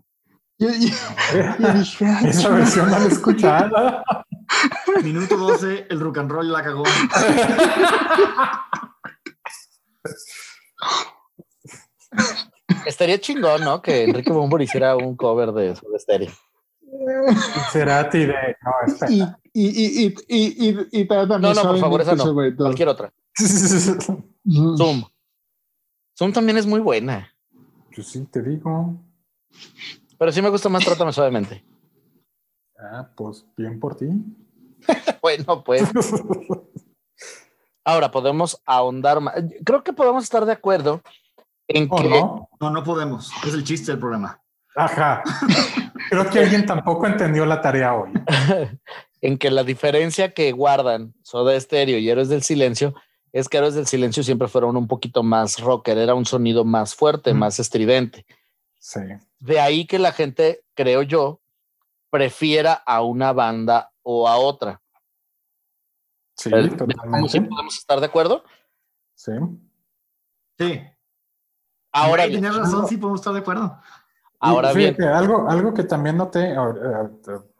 [0.59, 4.03] Yo, yo- yo dije, ah, Esa versión no la he escuchado.
[5.03, 6.85] minuto 12, el rock and roll la cagó.
[12.87, 13.83] Estaría chingón, ¿no?
[13.83, 16.31] Que Enrique Bumbur hiciera un cover de Soda Stereo.
[17.73, 18.57] Cerati de.
[18.63, 19.39] No, espera.
[19.53, 22.35] Y, y, y, y, y, y, y perdón, No, no, por favor, esa no.
[22.57, 23.13] Cualquier otra.
[23.37, 25.05] Zoom.
[26.17, 27.33] Zoom también es muy buena.
[27.95, 28.97] Pues sí, te digo.
[30.19, 31.65] Pero sí me gusta más Trátame suavemente.
[32.79, 34.07] Ah, pues bien por ti.
[35.23, 35.91] Bueno, pues
[37.83, 39.35] ahora podemos ahondar más.
[39.65, 41.01] Creo que podemos estar de acuerdo
[41.67, 42.49] en ¿O que no?
[42.61, 43.33] No, no podemos.
[43.47, 44.39] Es el chiste del programa.
[44.77, 45.23] Ajá.
[46.11, 48.11] Creo que alguien tampoco entendió la tarea hoy.
[49.21, 52.95] en que la diferencia que guardan Soda Stereo y Héroes del Silencio
[53.33, 56.95] es que Héroes del Silencio siempre fueron un poquito más rocker, era un sonido más
[56.95, 57.39] fuerte, Mm.
[57.39, 58.27] más estridente.
[58.79, 59.01] Sí.
[59.41, 61.41] De ahí que la gente, creo yo,
[62.11, 64.81] prefiera a una banda o a otra.
[66.37, 67.41] Sí, ¿Cómo sí totalmente.
[67.43, 68.45] podemos estar de acuerdo?
[69.15, 69.33] Sí.
[70.59, 70.81] Sí.
[71.93, 73.79] Ahora Tienes razón, sí podemos estar de acuerdo.
[74.51, 76.55] Ahora Y bien, fíjate, algo, algo que también noté,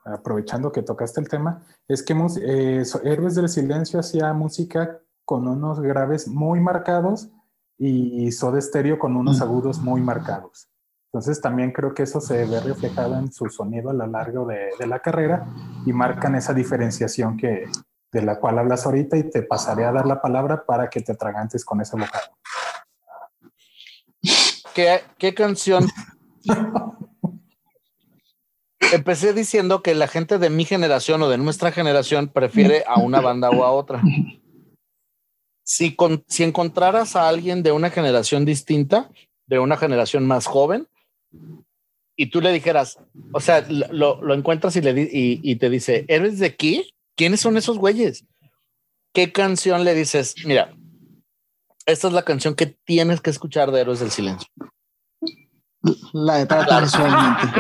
[0.05, 5.81] aprovechando que tocaste el tema, es que eh, Héroes del Silencio hacía música con unos
[5.81, 7.31] graves muy marcados
[7.79, 10.69] y Soda Stereo con unos agudos muy marcados.
[11.13, 14.71] Entonces también creo que eso se ve reflejado en su sonido a lo largo de,
[14.79, 15.47] de la carrera
[15.87, 17.67] y marcan esa diferenciación que,
[18.15, 21.13] de la cual hablas ahorita y te pasaré a dar la palabra para que te
[21.13, 22.37] atragantes con ese bocado.
[24.75, 25.87] ¿qué, qué canción?
[28.93, 33.21] Empecé diciendo que la gente de mi generación o de nuestra generación prefiere a una
[33.21, 34.03] banda o a otra.
[35.65, 39.11] Si, con- si encontraras a alguien de una generación distinta,
[39.47, 40.87] de una generación más joven,
[42.17, 42.99] y tú le dijeras,
[43.33, 46.95] o sea, lo, lo encuentras y, le y, y te dice, ¿eres de aquí?
[47.17, 48.25] ¿Quiénes son esos güeyes?
[49.13, 50.35] ¿Qué canción le dices?
[50.45, 50.77] Mira,
[51.87, 54.49] esta es la canción que tienes que escuchar de Héroes del Silencio.
[56.13, 57.47] La de Trátame suavemente.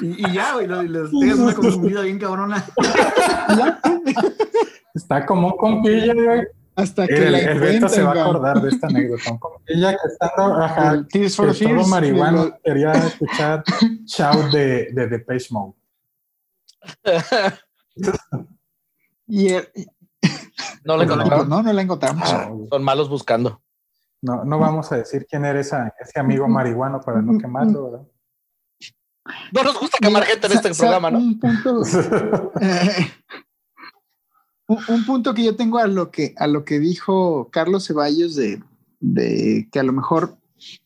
[0.00, 2.64] Y, y ya, güey, lo- les pegas una confundida bien cabrona.
[4.94, 6.42] Está como un compilla, güey.
[6.76, 9.32] Hasta que El, la el Beto se va a acordar de esta anécdota.
[9.32, 13.64] Un compilla que estando, ajá, El Tears for que todo Fears, marihuano lo- quería escuchar
[14.06, 15.74] Shout de, de Depeche Mode.
[19.26, 19.68] Y el-
[20.84, 21.48] No le Pues, encontraron.
[21.48, 22.28] no, no la encontramos.
[22.70, 23.60] Son malos buscando.
[24.26, 28.06] No, no vamos a decir quién era esa, ese amigo marihuano para no quemarlo, ¿verdad?
[29.52, 31.18] No nos gusta quemar gente en este programa, ¿no?
[31.18, 31.82] Un punto,
[32.60, 33.12] eh,
[34.66, 38.34] un, un punto que yo tengo a lo que, a lo que dijo Carlos Ceballos
[38.34, 38.60] de,
[38.98, 40.36] de que a lo mejor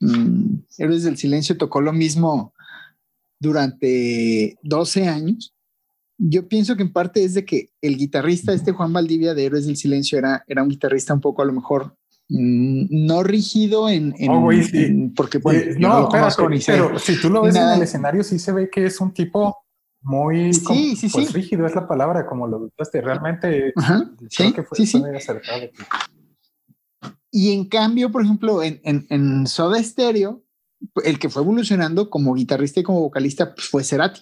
[0.00, 2.52] mm, Héroes del Silencio tocó lo mismo
[3.38, 5.54] durante 12 años.
[6.18, 9.66] Yo pienso que en parte es de que el guitarrista, este Juan Valdivia de Héroes
[9.66, 11.96] del Silencio, era, era un guitarrista un poco a lo mejor
[12.32, 14.78] no rígido en, en- Oh, güey, sí.
[14.84, 17.72] en- porque bueno, Eh, yo no, espérate, pero si tú lo ves nada.
[17.72, 19.56] en el escenario, sí se ve que es un tipo
[20.02, 21.32] muy Sí, como- sí, pues, sí.
[21.34, 23.00] rígido, es la palabra, como lo usaste.
[23.00, 24.98] Realmente Ajá, creo sí, que fue, sí, sí.
[25.00, 25.60] fue acertado.
[27.32, 30.42] Y en cambio, por ejemplo, en, en, en Soda Stereo,
[31.04, 34.20] el que fue evolucionando como guitarrista y como vocalista pues, fue Cerati.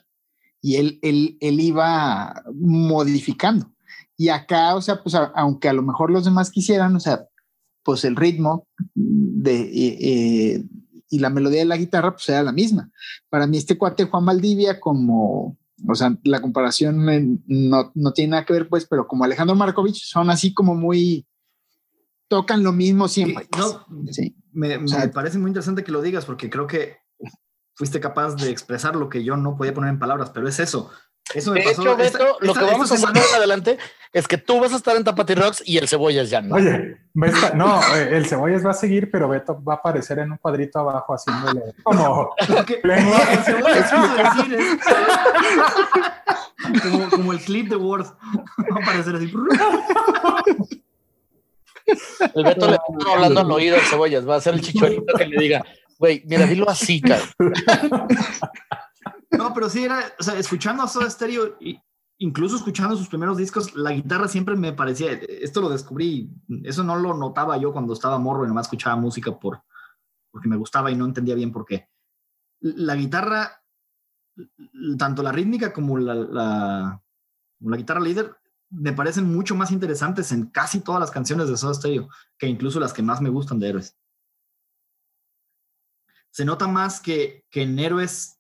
[0.60, 3.70] Y él, él, él iba modificando.
[4.16, 7.26] Y acá, o sea, pues a- aunque a lo mejor los demás quisieran, o sea,
[7.82, 10.64] pues el ritmo de, eh, eh,
[11.10, 12.90] y la melodía de la guitarra, pues era la misma.
[13.28, 18.44] Para mí, este cuate Juan Valdivia, como, o sea, la comparación no, no tiene nada
[18.44, 21.26] que ver, pues, pero como Alejandro Markovich son así como muy,
[22.28, 23.48] tocan lo mismo siempre.
[23.56, 24.36] No, Sí.
[24.52, 26.98] me, O sea, me parece muy interesante que lo digas porque creo que
[27.74, 30.90] fuiste capaz de expresar lo que yo no podía poner en palabras, pero es eso.
[31.34, 33.78] Eso me De pasó hecho, esta- Beto, lo esta- que vamos a hacer más adelante
[34.12, 36.54] es que tú vas a estar en Tapati Rocks y el Cebollas ya no.
[36.54, 36.96] Oye,
[37.54, 40.78] no, eh, el Cebollas va a seguir, pero Beto va a aparecer en un cuadrito
[40.78, 42.34] abajo haciéndole como
[42.84, 43.18] lengua.
[43.32, 44.80] es-
[46.82, 48.06] como, como el clip de Word.
[48.06, 49.30] Va a aparecer así.
[52.34, 55.26] El Beto le está hablando al oído al Cebollas, va a ser el chicholito que
[55.26, 55.64] le diga,
[55.98, 57.28] güey, mira, dilo así, cabrón.
[59.30, 61.58] No, pero sí era, o sea, escuchando a Soda Stereo,
[62.18, 66.30] incluso escuchando sus primeros discos, la guitarra siempre me parecía, esto lo descubrí,
[66.64, 69.62] eso no lo notaba yo cuando estaba morro y nomás escuchaba música por,
[70.30, 71.88] porque me gustaba y no entendía bien por qué.
[72.60, 73.62] La guitarra,
[74.98, 77.02] tanto la rítmica como la, la,
[77.58, 78.36] como la guitarra líder,
[78.70, 82.80] me parecen mucho más interesantes en casi todas las canciones de Soda Stereo, que incluso
[82.80, 83.96] las que más me gustan de Héroes.
[86.30, 88.37] Se nota más que, que en Héroes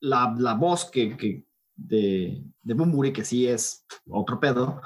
[0.00, 4.80] la, la voz que, que de, de Bumburi, que sí es otro pedo,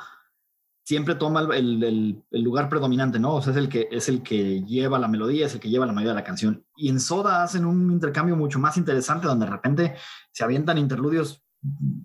[0.85, 3.37] siempre toma el, el- el- el lugar predominante, ¿no?
[3.37, 5.87] O sea, es el, que, es el que lleva la melodía, es el que lleva
[5.87, 6.64] la mayoría de la canción.
[6.77, 9.94] Y en Soda hacen un intercambio mucho más interesante, donde de repente
[10.31, 11.42] se avientan interludios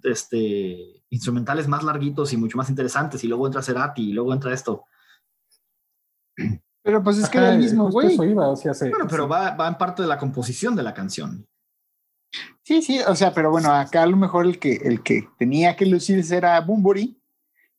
[0.03, 4.53] este, instrumentales más larguitos y mucho más interesantes, y luego entra Cerati, y luego entra
[4.53, 4.85] esto.
[6.81, 8.13] Pero pues es que Ajá, era el mismo, güey.
[8.13, 10.75] eso iba, o sea, se- Bueno, pero se- va, va en parte de la composición
[10.77, 11.45] de la canción.
[12.63, 15.75] Sí, sí, o sea, pero bueno, acá a lo mejor el que, el que tenía
[15.75, 17.19] que lucirse era Bumburi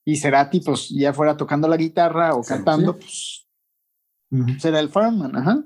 [0.05, 3.47] y Cerati, pues ya fuera tocando la guitarra o Sí, cantando, pues
[4.59, 5.63] será el frontman, ajá.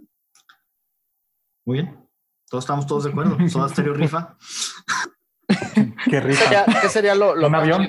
[1.65, 2.09] Muy bien.
[2.51, 3.37] Todos estamos todos de acuerdo.
[3.49, 4.37] Soda Stereo rifa.
[5.75, 6.43] qué ¿Qué rifa.
[6.45, 7.87] sería, qué sería lo, lo ¿Un más avión?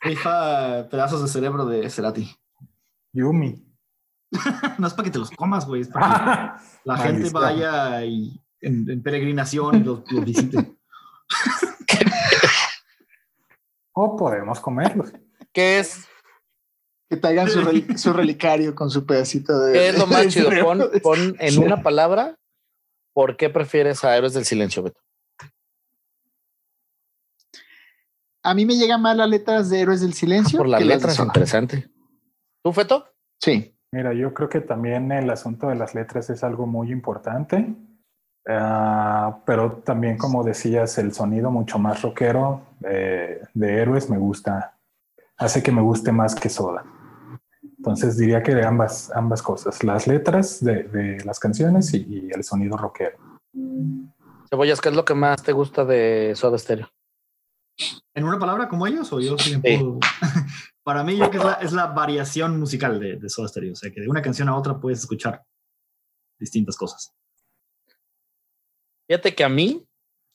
[0.00, 2.34] Rifa pedazos de cerebro de Cerati.
[3.12, 3.60] Yumi.
[4.78, 5.82] No es para que te los comas, güey.
[5.82, 10.58] Es para que la gente vaya y en, en peregrinación y los, los visite.
[13.96, 15.12] O podemos comerlos.
[15.52, 16.04] ¿Qué es,
[17.08, 19.72] Que traigan su, rel- su relicario con su pedacito de.
[19.72, 20.50] qué es lo más chido?
[20.64, 22.36] Pon, pon en una palabra,
[23.12, 25.00] ¿por qué prefieres a Héroes del Silencio, Beto?
[28.42, 30.58] A mí me llegan más las letras de Héroes del Silencio.
[30.58, 31.26] Por las que las de letras, Soda.
[31.28, 31.88] interesante.
[32.62, 33.08] ¿Tú, Feto?
[33.40, 33.74] Sí.
[33.92, 37.74] Mira, yo creo que también el asunto de las letras es algo muy importante,
[38.46, 44.76] Ah, pero también, como decías, el sonido mucho más rockero eh, de Héroes me gusta,
[45.36, 46.84] hace que me guste más que Soda.
[47.78, 52.30] Entonces diría que de ambas, ambas cosas, las letras de, de las canciones y, y
[52.30, 53.16] el sonido rockero.
[54.48, 56.88] Cebollas, ¿qué es lo que más te gusta de Soda Stereo?
[58.14, 59.58] ¿En una palabra como ellos o yo Sí.
[60.84, 63.72] Para mí, yo creo que es la, es la variación musical de, de Soda Stereo.
[63.72, 65.42] O sea, que de una canción a otra puedes escuchar
[66.38, 67.14] distintas cosas.
[69.06, 69.86] Fíjate que a mí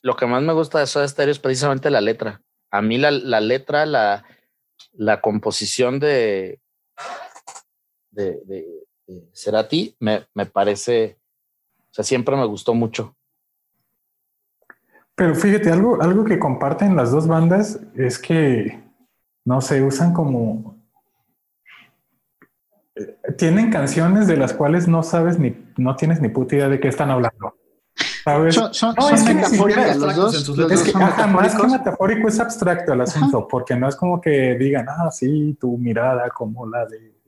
[0.02, 2.42] lo que más me gusta de Soda Stereo es precisamente la letra.
[2.70, 4.24] A mí la, la letra, la,
[4.92, 6.60] la composición de,
[8.10, 11.18] de, de, me, me parece,
[11.78, 13.16] o sea, siempre me gustó mucho.
[15.16, 18.82] Pero fíjate, algo, algo que comparten las dos bandas es que,
[19.44, 20.82] no sé, usan como...
[22.94, 26.80] eh, Tienen canciones de las cuales no sabes ni, no tienes ni puta idea de
[26.80, 27.54] qué están hablando.
[28.24, 28.54] ¿Sabes?
[28.54, 30.34] Son, son, No, son es que metafóricas los dos.
[30.34, 30.88] abstractos en sus los letras.
[30.88, 34.54] Es que ajá, más que metafórico es abstracto el asunto, porque no es como que
[34.56, 37.20] digan, ah, sí, tu mirada como la de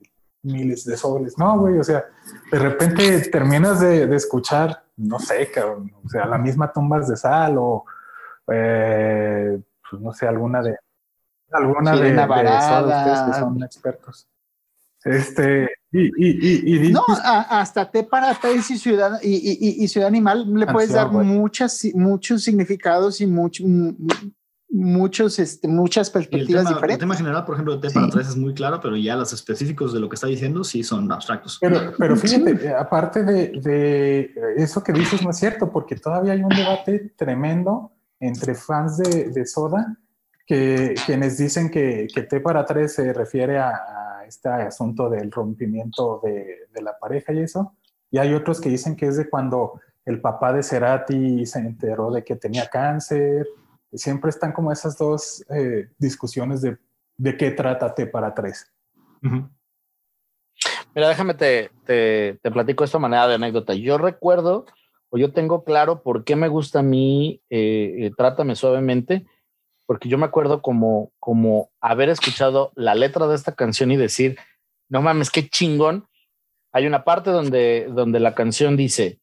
[0.43, 1.37] miles de soles.
[1.37, 2.05] No, güey, o sea,
[2.51, 7.15] de repente terminas de, de escuchar, no sé, cabrón, o sea, la misma tumbas de
[7.17, 7.85] sal o,
[8.51, 9.59] eh,
[9.89, 10.77] pues no sé, alguna de,
[11.51, 14.27] alguna de, Sirena de ustedes que son expertos.
[15.05, 16.39] Este, y, y,
[16.75, 20.07] y, y, No, a- hasta T para tres y Ciudad, y, y- y- y Ciudad
[20.07, 23.63] Animal le puedes Canción, dar muchas, muchos significados y mucho-
[24.69, 26.99] muchos, este, muchas Y el perspectivas tema, el diferentes.
[26.99, 27.93] tema general, por ejemplo, de T Sí.
[27.95, 30.83] para 3 es muy claro, pero ya los específicos de lo que está diciendo sí
[30.83, 31.57] son abstractos.
[31.61, 36.33] Pero, pero fíjate, eh, aparte de, de eso que dices no es cierto, porque todavía
[36.33, 39.95] hay un debate tremendo entre fans de, de Soda,
[40.47, 44.02] que quienes dicen que, que T para tres se refiere a, a
[44.33, 47.75] este asunto del rompimiento de, la pareja y eso,
[48.11, 52.11] y hay otros que dicen que es de cuando el papá de Cerati se enteró
[52.11, 53.47] de que tenía cáncer.
[53.93, 56.77] Siempre están como esas dos eh, discusiones de,
[57.17, 58.71] de qué trata T para tres.
[59.23, 59.49] Ujú.
[60.95, 63.73] Mira, déjame te, te, te platico esta manera de anécdota.
[63.73, 64.65] Yo recuerdo,
[65.09, 69.25] o yo tengo claro por qué me gusta a mí eh, eh, Trátame Suavemente,
[69.85, 74.37] porque yo me acuerdo como, como haber escuchado la letra de esta canción y decir,
[74.89, 76.07] no mames, qué chingón.
[76.71, 79.19] Hay una parte donde, donde la canción dice,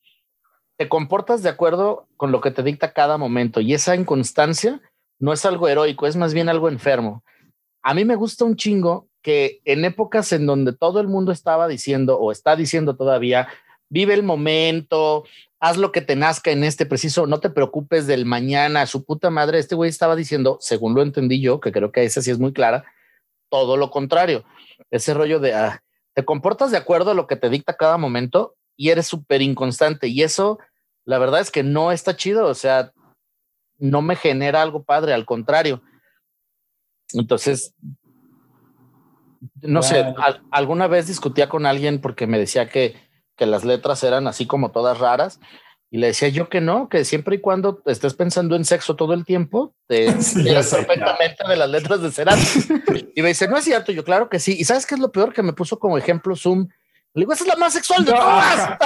[0.77, 4.81] te comportas de acuerdo con lo que te dicta cada momento y esa inconstancia
[5.19, 7.23] no es algo heroico, es más bien algo enfermo.
[7.83, 11.69] A mí me gusta un chingo que en épocas en donde todo el mundo estaba
[11.69, 13.49] diciendo o está diciendo todavía,
[13.91, 15.25] vive el momento,
[15.61, 19.31] haz lo que te nazca en este preciso, no te preocupes del mañana, su puta
[19.31, 22.39] madre, este güey estaba diciendo, según lo entendí yo, que creo que esa sí es
[22.39, 22.85] muy clara,
[23.51, 24.45] todo lo contrario,
[24.91, 25.83] ese rollo de, ah,
[26.15, 30.09] te comportas de acuerdo a lo que te dicta cada momento y eres súper inconstante.
[30.09, 30.59] Y eso,
[31.05, 32.93] la verdad es que no está chido, o sea,
[33.79, 35.83] no me genera algo padre, al contrario.
[37.13, 37.75] Entonces,
[39.63, 40.15] no sé,
[40.51, 43.10] alguna vez discutía con alguien porque me decía que,
[43.41, 45.41] que las letras eran así como todas raras.
[45.91, 49.15] Y le decía yo que no, que siempre y cuando estés pensando en sexo todo
[49.15, 52.43] el tiempo, te sí, perfectamente de las letras de Cerati.
[53.17, 54.57] y me dice, no es cierto, yo claro que sí.
[54.59, 55.33] ¿Y sabes qué es lo peor?
[55.33, 56.69] Que me puso como ejemplo Zoom.
[57.15, 58.79] Le digo, esa es la más sexual de todas.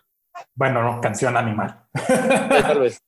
[0.54, 1.82] bueno, no, canción animal.
[1.92, 2.98] Tal vez.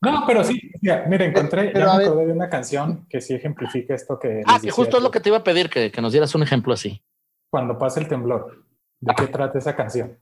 [0.00, 3.94] No, pero sí, mira, encontré, pero, ya me acordé de una canción que sí ejemplifica
[3.94, 4.42] esto que...
[4.46, 6.42] Ah, que justo es lo que te iba a pedir, que, que nos dieras un
[6.42, 7.02] ejemplo así.
[7.50, 8.65] Cuando pasa el temblor,
[9.06, 10.18] ¿de qué trata esa canción?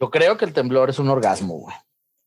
[0.00, 1.76] Yo creo que el temblor es un orgasmo, güey.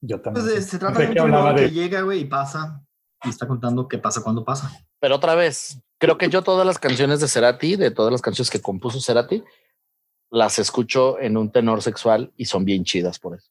[0.02, 0.46] Yo también.
[0.46, 2.82] Pues, se trata de un temblor que llega, güey, y pasa,
[3.24, 4.72] y está contando qué pasa cuando pasa.
[5.00, 8.50] Pero otra vez, creo que yo todas las canciones de Cerati, de todas las canciones
[8.50, 9.44] que compuso Cerati,
[10.30, 13.50] las escucho en un tenor sexual y son bien chidas por eso.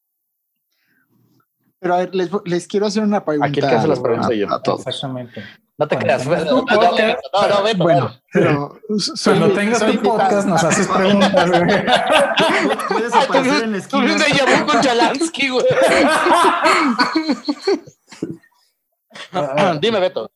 [1.79, 3.49] Pero a ver, les, les quiero hacer una pregunta.
[3.49, 4.53] Aquí el que hace las preguntas a, yo.
[4.53, 4.87] A todos.
[4.87, 5.45] Exactamente.
[5.77, 6.25] No te creas.
[6.27, 8.79] No, no, no, no, bueno, pero
[9.25, 11.85] cuando tengas tu podcast nos haces preguntas, güey.
[12.89, 14.07] Puedes aparecer en la esquina.
[14.07, 15.67] Tú me llamó con Chalansky, güey.
[19.81, 20.31] Dime, Beto.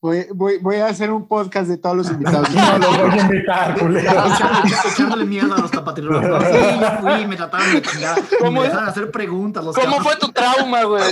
[0.00, 2.48] Voy, voy, voy a hacer un podcast de todos los invitados.
[2.54, 4.24] No los voy a invitar, culero.
[4.92, 6.24] Echándole mierda a los tapatirros.
[6.24, 6.58] Sí,
[7.00, 8.18] fui, me trataron de chingar.
[8.38, 9.64] ¿Cómo me dejaron hacer preguntas.
[9.64, 11.02] Los ¿Cómo fue tu trauma, güey?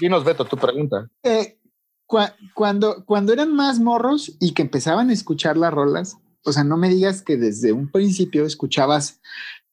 [0.00, 1.08] Dinos, Beto, tu pregunta.
[1.22, 1.58] Eh,
[2.06, 2.18] cu
[2.54, 6.76] cuando, cuando eran más morros y que empezaban a escuchar las rolas, o sea, no
[6.76, 9.20] me digas que desde un principio escuchabas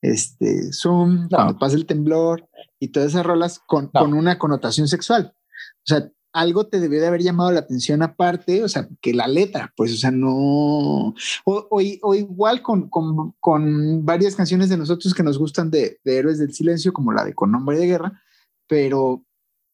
[0.01, 1.29] este Zoom, no.
[1.29, 4.01] cuando pasa el temblor y todas esas rolas con, no.
[4.01, 5.33] con, una connotación sexual.
[5.35, 9.27] O sea, algo te debió de haber llamado la atención aparte, o sea, que la
[9.27, 10.33] letra, pues, o sea, no.
[10.33, 11.13] O,
[11.45, 16.17] o, o igual con, con, con, varias canciones de nosotros que nos gustan de, de
[16.17, 18.22] Héroes del Silencio, como la de Con Nombre de Guerra,
[18.73, 19.23] pero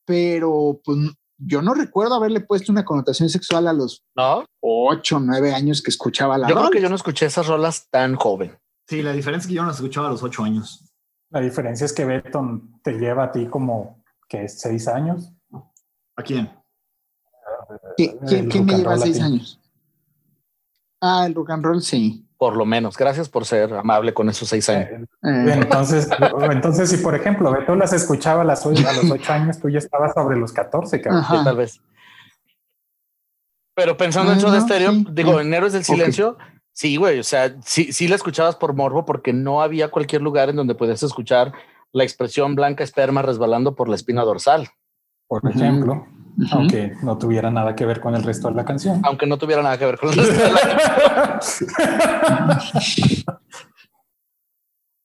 [0.05, 0.97] pero pues
[1.37, 4.43] yo no recuerdo haberle puesto una connotación sexual a los ¿No?
[4.59, 8.15] ocho, nueve años que escuchaba la Yo creo que yo no escuché esas rolas tan
[8.15, 8.57] joven.
[8.89, 10.83] Sí, la diferencia es que yo no las escuchaba a los ocho años.
[11.29, 15.31] La diferencia es que Beton te lleva a ti como que seis años.
[16.17, 16.51] ¿A quién?
[17.95, 19.61] ¿Quién, ¿quién me lleva seis años?
[20.99, 22.97] Ah, el rock and roll, sí por lo menos.
[22.97, 25.03] Gracias por ser amable con esos seis años.
[25.23, 26.09] Eh, entonces,
[26.51, 29.79] entonces, si por ejemplo Beto las escuchaba a, las, a los ocho años, tú ya
[29.79, 31.25] estabas sobre los 14, cabrón.
[31.29, 31.81] Sí, tal vez.
[33.75, 36.45] Pero pensando en eso de estéreo, sí, digo, en Héroes del Silencio, okay.
[36.71, 40.49] sí, güey, o sea, sí, sí la escuchabas por morbo porque no había cualquier lugar
[40.49, 41.51] en donde podías escuchar
[41.91, 44.69] la expresión blanca esperma resbalando por la espina dorsal.
[45.27, 45.93] Por ejemplo.
[45.93, 46.18] Uh -huh
[46.51, 49.01] aunque no tuviera nada que ver con el resto de la canción.
[49.03, 50.61] Aunque no tuviera nada que ver con el resto de la
[51.39, 51.69] canción.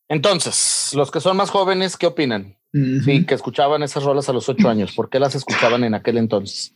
[0.08, 2.56] Entonces, los que son más jóvenes, ¿qué opinan?
[2.72, 3.04] Uh -huh.
[3.04, 4.92] Sí, que escuchaban esas rolas a los ocho años.
[4.94, 6.74] ¿Por qué las escuchaban en aquel entonces?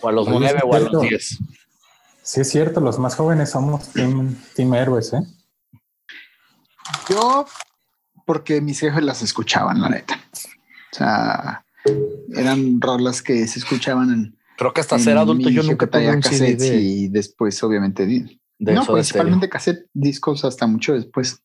[0.00, 1.38] O a los nueve o a los diez.
[2.22, 5.22] Sí, es cierto, los más jóvenes somos team, team héroes, ¿eh?
[7.08, 7.46] Yo,
[8.24, 10.18] porque mis jefes las escuchaban, la neta.
[10.92, 11.64] O sea,
[12.34, 14.38] eran rolas que se escuchaban en.
[14.56, 16.76] Creo que hasta ser adulto yo nunca tuve un cassette de...
[16.80, 21.42] y después, obviamente, de no, principalmente cassette, discos hasta mucho después.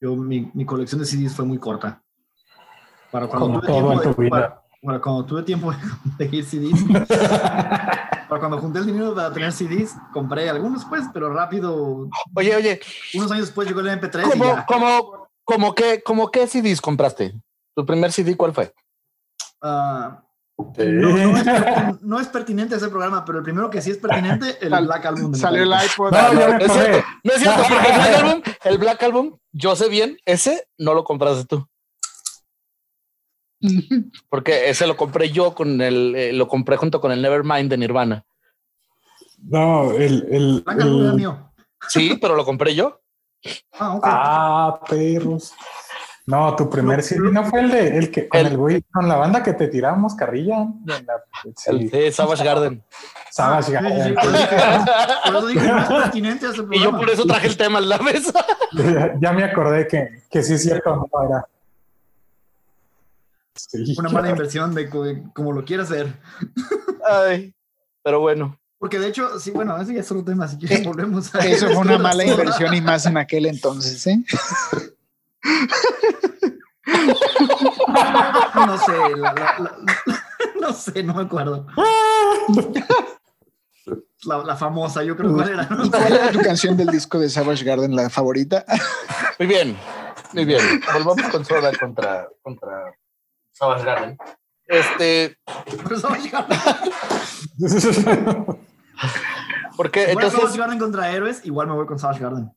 [0.00, 2.02] Yo, mi, mi, colección de CDs fue muy corta.
[3.10, 4.30] Para cuando Como tuve todo en tu de, vida.
[4.30, 5.72] Para, para, cuando tuve tiempo
[6.18, 6.84] de ir CDs.
[8.28, 12.08] para cuando junté el dinero para tener CDs, compré algunos, pues, pero rápido.
[12.34, 12.80] Oye, oye.
[13.14, 14.22] Unos años después llegó el MP3.
[14.22, 14.66] ¿Cómo, y ya.
[14.66, 17.34] ¿cómo, cómo, qué, cómo qué CDs compraste?
[17.76, 18.72] ¿Tu primer CD cuál fue?
[19.60, 20.16] Uh,
[20.74, 20.84] ¿Sí?
[20.86, 24.56] no, no, es, no, es, pertinente ese programa, pero el primero que sí es pertinente,
[24.62, 25.34] el Black Album.
[25.34, 26.10] Salió el iPod.
[26.10, 26.18] No,
[26.58, 30.16] es cierto, no es cierto, porque el Black Album, el Black Album, yo sé bien,
[30.24, 31.68] ese no lo compraste tú.
[34.28, 37.78] Porque ese lo compré yo con el, eh, lo compré junto con el Nevermind de
[37.78, 38.24] Nirvana.
[39.38, 41.52] No, el, el, Black Album era mío.
[41.88, 43.00] Sí, pero lo compré yo.
[43.72, 44.10] Ah, okay.
[44.12, 45.54] ah perros.
[46.26, 49.06] No, tu primer CD no fue el de el que con El- el güey, con
[49.08, 50.62] la banda que te tiramos carrilla.
[50.62, 52.82] En la, El sí, de Savage Garden.
[53.30, 54.14] Savage sí, sí, sí, Garden.
[54.14, 54.56] por eso dije-
[55.24, 57.88] por eso dije más pertinente a este Y yo por eso traje el tema en
[57.88, 58.44] la mesa.
[59.20, 61.46] ya me acordé que, que sí es cierto, no era.
[63.54, 66.12] Sí, Una mala inversión de co- como lo quieras ver.
[67.08, 67.54] Ay,
[68.02, 68.58] pero bueno.
[68.78, 71.38] Porque de hecho, sí, bueno, ese ya es otro tema, así que Eh, volvemos a
[71.38, 74.18] Eso fue una mala inversión y más en aquel entonces, ¿eh?
[78.66, 79.76] No sé, la- la- la-
[80.60, 81.66] no sé, no me acuerdo.
[84.24, 85.64] La, la famosa, yo creo cuál era.
[85.68, 85.84] ¿no?
[85.84, 88.64] ¿Y cuál era tu canción del disco de Savage Garden, la favorita?
[89.38, 89.76] Muy bien,
[90.32, 90.60] muy bien.
[90.92, 92.94] Volvamos con Soda contra, contra
[93.52, 94.18] Savage Garden.
[94.66, 95.38] Este,
[96.00, 96.58] Savage Garden.
[99.76, 100.56] porque Si fuera Savage entonces.
[100.58, 102.50] Garden contra héroes, igual me voy con Savage Garden.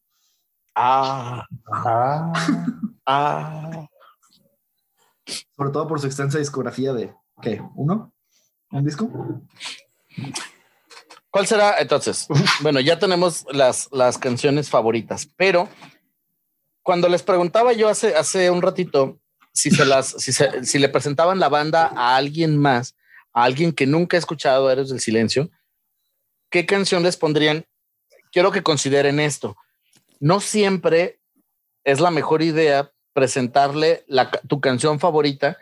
[0.76, 2.34] Ah, Ah,
[3.06, 3.88] ah.
[5.56, 7.62] Sobre todo por su extensa discografía de, ¿qué?
[7.76, 8.12] ¿Uno?
[8.72, 9.10] ¿Un disco?
[11.30, 12.28] ¿Cuál será entonces?
[12.62, 15.70] Bueno, ya tenemos las, las canciones favoritas, pero
[16.82, 19.20] cuando les preguntaba yo hace, hace un ratito
[19.54, 22.96] si se las, si, se- si le presentaban la banda a alguien más,
[23.34, 25.50] a alguien que nunca ha escuchado Héroes del Silencio,
[26.50, 27.66] ¿qué canción les pondrían?
[28.32, 29.56] Quiero que consideren esto.
[30.20, 31.20] No siempre
[31.84, 34.06] es la mejor idea presentarle
[34.48, 35.58] tu canción favorita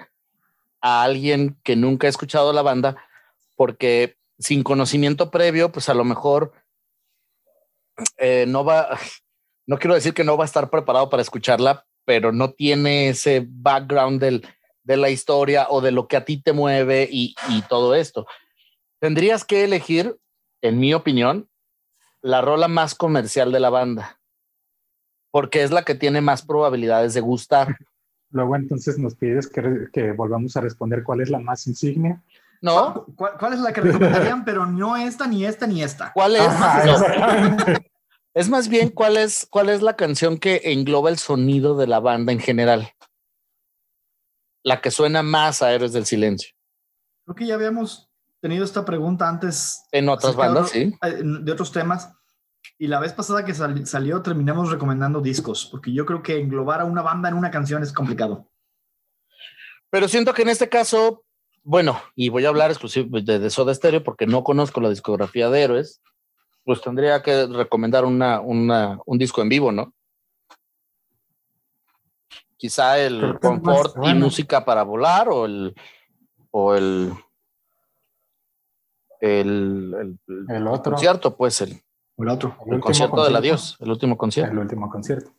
[0.81, 2.97] a alguien que nunca ha escuchado la banda,
[3.55, 6.53] porque sin conocimiento previo, pues a lo mejor
[8.17, 8.99] eh, no va,
[9.65, 13.45] no quiero decir que no va a estar preparado para escucharla, pero no tiene ese
[13.47, 14.47] background del,
[14.83, 18.27] de la historia o de lo que a ti te mueve y, y todo esto.
[18.99, 20.17] Tendrías que elegir,
[20.61, 21.49] en mi opinión,
[22.21, 24.16] la rola más comercial de la banda,
[25.31, 27.75] porque es la que tiene más probabilidades de gustar.
[28.31, 32.21] luego entonces nos pides que, que volvamos a responder cuál es la más insignia.
[32.61, 33.05] ¿No?
[33.15, 34.43] ¿Cuál, cuál es la que recomendarían?
[34.43, 36.11] Pero no esta, ni esta, ni esta.
[36.13, 36.41] ¿Cuál es?
[36.41, 36.91] Ajá, No.
[36.93, 37.91] exactamente.
[38.33, 41.99] Es más bien cuál es, cuál es la canción que engloba el sonido de la
[41.99, 42.91] banda en general.
[44.63, 46.51] La que suena más a Héroes del Silencio.
[47.25, 50.95] Creo que ya habíamos tenido esta pregunta antes En otras de bandas, otro- sí.
[51.01, 52.13] eh, de otros temas.
[52.79, 56.81] Y la vez pasada que sal- salió terminamos recomendando discos, porque yo creo que englobar
[56.81, 58.49] a una banda en una canción es complicado.
[59.89, 61.23] Pero siento que en este caso,
[61.63, 65.49] bueno, y voy a hablar exclusivo de, de Soda Stereo porque no conozco la discografía
[65.49, 66.01] de Héroes,
[66.65, 69.93] pues tendría que recomendar una, una, un disco en vivo, ¿no?
[72.57, 74.19] Quizá el confort y bueno.
[74.25, 75.75] música para volar o el
[76.51, 77.13] o el
[79.21, 81.81] el, el- el El otro, concierto, pues el,
[82.17, 82.49] el otro.
[82.49, 84.51] el el último concierto del adiós, el último concierto.
[84.51, 85.31] El último concierto.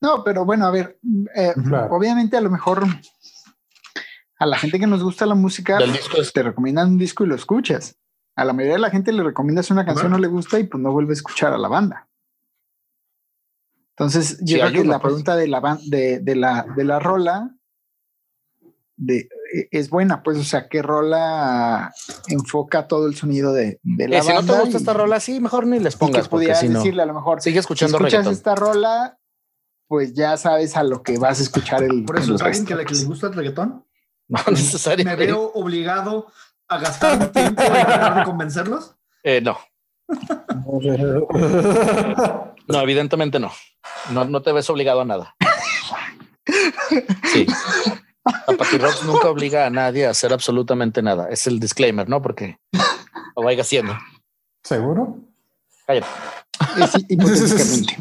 [0.00, 0.98] No, pero bueno, a ver,
[1.34, 1.94] eh, Claro.
[1.94, 2.84] obviamente a lo mejor
[4.38, 7.24] a la gente que nos gusta la música, Del disco es- te recomiendan un disco
[7.24, 7.98] y lo escuchas.
[8.36, 10.80] A la mayoría de la gente le recomiendas una canción, no le gusta y pues
[10.80, 12.07] no vuelve a escuchar a la banda.
[13.98, 15.10] Entonces, yo Sí, creo que la pues.
[15.10, 17.50] pregunta de la, de, de la, de la rola
[18.96, 21.92] de, e- es buena, pues, o sea, ¿qué rola
[22.28, 24.54] enfoca todo el sonido de, de la Eh, si no banda?
[24.54, 26.68] te gusta y- esta rola, sí, mejor ni les y que pongas, porque pudieras si
[26.68, 28.32] no, decirle a lo mejor, sigue si escuchando escuchas reggaetón.
[28.34, 29.18] esta rola,
[29.88, 32.66] pues ya sabes a lo que vas a escuchar el, Por eso, el ¿es alguien
[32.66, 33.84] que le, que le gusta el reggaetón?
[34.28, 35.24] No Me necesariamente.
[35.26, 36.26] veo obligado
[36.68, 38.94] a gastar tiempo en tratar de convencerlos.
[39.22, 39.56] Eh, no,
[42.68, 43.50] no, evidentemente no.
[44.10, 45.34] No, no te ves obligado a nada.
[47.32, 47.46] Sí.
[48.46, 51.28] Apathy Rocks nunca obliga a nadie a hacer absolutamente nada.
[51.30, 52.20] Es el disclaimer, ¿no?
[52.22, 52.58] Porque
[53.36, 53.96] lo vaya haciendo.
[54.62, 55.18] ¿Seguro?
[55.86, 56.06] Cállate.
[56.82, 57.96] Es hipotéticamente.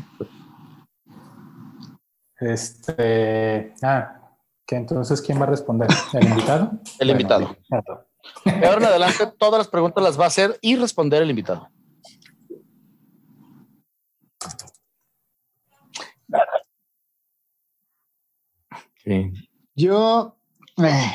[2.39, 3.74] Este.
[3.82, 4.13] Ah,
[4.65, 5.89] que entonces, ¿quién va a responder?
[6.13, 6.72] ¿El invitado?
[6.99, 7.41] El Bueno, invitado.
[7.70, 8.07] invitado.
[8.43, 11.70] De ahora en adelante, todas las preguntas las va a hacer y responder el invitado.
[19.08, 19.32] Sí.
[19.76, 20.38] Yo,
[20.78, 21.12] eh,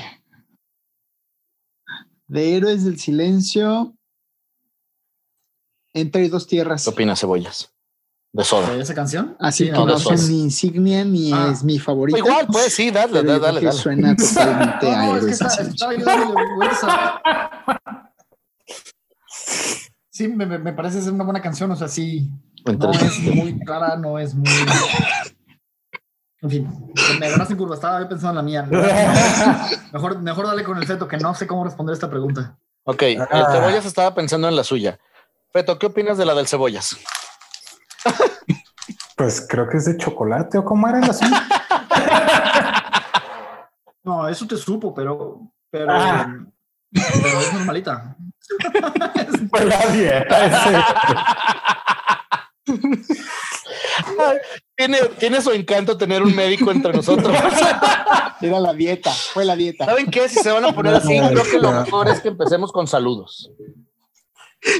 [2.26, 3.94] de Héroes del Silencio,
[5.92, 6.84] entre dos tierras.
[6.84, 7.70] ¿Qué opinas, cebollas?
[8.32, 8.70] De soda.
[8.74, 9.36] ¿De esa canción?
[9.38, 11.50] Así Sí, que no, no, son ni insignia ni Ah.
[11.52, 12.18] es mi favorita.
[12.18, 13.60] Igual, pues sí, dale, pero dale, dale.
[13.60, 18.12] que suena totalmente No, a es que Héroes está- a-
[20.10, 22.30] Sí, me, parece ser una buena canción, o sea, sí,
[22.64, 24.46] no es muy clara, no es muy...
[26.42, 28.62] En fin, me agarraste en curva, estaba yo pensando en la mía.
[29.92, 32.56] Mejor, mejor dale con el feto, que no sé cómo responder esta pregunta.
[32.84, 34.98] Ok, el Cebollas estaba pensando en la suya.
[35.52, 36.96] Feto, ¿qué opinas de la del Cebollas?
[39.14, 41.46] Pues creo que es de chocolate o cómo era la suya.
[44.04, 45.38] No, eso te supo, pero,
[45.70, 46.26] pero, Ah.
[46.92, 48.16] pero es normalita.
[49.48, 50.50] Pues la dieta.
[54.74, 57.36] Tiene, tiene su encanto tener un médico entre nosotros.
[58.40, 59.84] Era la dieta, fue la dieta.
[59.84, 60.28] ¿Saben qué?
[60.28, 63.50] Si se van a poner así, creo que lo mejor es que empecemos con saludos.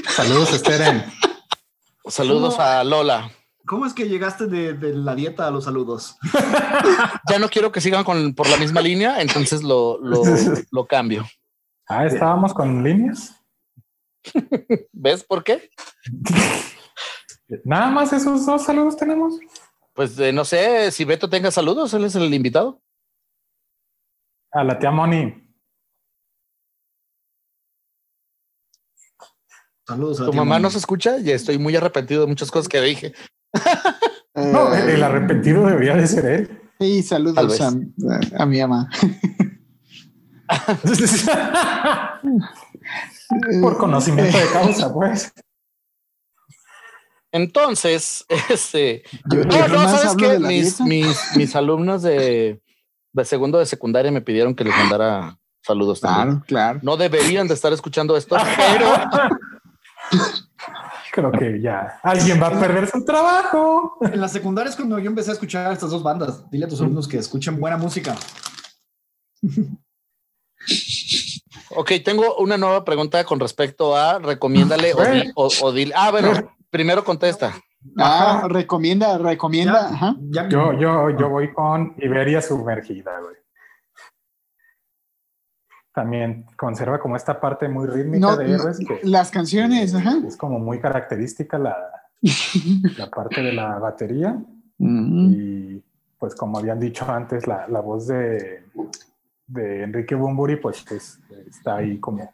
[0.09, 1.05] Saludos, Esteren.
[2.07, 3.31] Saludos a Lola.
[3.65, 6.17] ¿Cómo es que llegaste de, de la dieta a los saludos?
[7.29, 10.21] Ya no quiero que sigan con, por la misma línea, entonces lo, lo,
[10.71, 11.25] lo cambio.
[11.87, 13.33] Ah, estábamos con líneas.
[14.91, 15.69] ¿Ves por qué?
[17.63, 19.39] Nada más esos dos saludos tenemos.
[19.93, 22.81] Pues eh, no sé si Beto tenga saludos, él es el invitado.
[24.51, 25.39] A la tía Moni.
[29.87, 30.63] Saludos a la Tu tía mamá Moni.
[30.63, 33.13] no se escucha y estoy muy arrepentido de muchas cosas que dije.
[34.35, 36.61] No, Eh, el arrepentido debería de ser él.
[36.79, 37.71] y saludos a,
[38.37, 38.89] a mi ama.
[43.61, 45.31] Por conocimiento de causa, pues.
[47.33, 49.03] Entonces, este.
[49.29, 52.61] Yo, No, yo no, nomás ¿sabes la Mis, mis, mis alumnos de,
[53.11, 56.39] de segundo de secundaria me pidieron que les mandara saludos también.
[56.41, 56.79] Claro, claro.
[56.83, 58.87] No deberían de estar escuchando esto, pero
[61.11, 63.97] Creo que ya alguien va a perder su trabajo.
[64.01, 66.49] En la secundaria es cuando yo empecé a escuchar estas dos bandas.
[66.49, 68.15] Dile a tus alumnos que escuchen buena música.
[71.75, 75.93] Ok, tengo una nueva pregunta con respecto a recomiéndale o, di- o- o dile.
[75.95, 76.31] Ah, bueno,
[76.73, 77.53] primero contesta.
[77.97, 78.47] Ah, Ajá.
[78.49, 79.89] recomienda, recomienda.
[79.89, 79.95] Ya.
[79.95, 80.15] Ajá.
[80.31, 83.35] Ya, Yo, yo, yo voy con Iberia sumergida, güey.
[85.93, 90.15] También conserva como esta parte muy rítmica No, de héroes que las canciones, ajá.
[90.25, 91.75] es como muy característica la,
[92.97, 94.35] la parte de la batería.
[94.79, 95.31] Mm.
[95.31, 95.83] Y
[96.17, 98.65] pues como habían dicho antes, la, la voz de,
[99.45, 102.33] de Enrique Bumburi pues es- está ahí como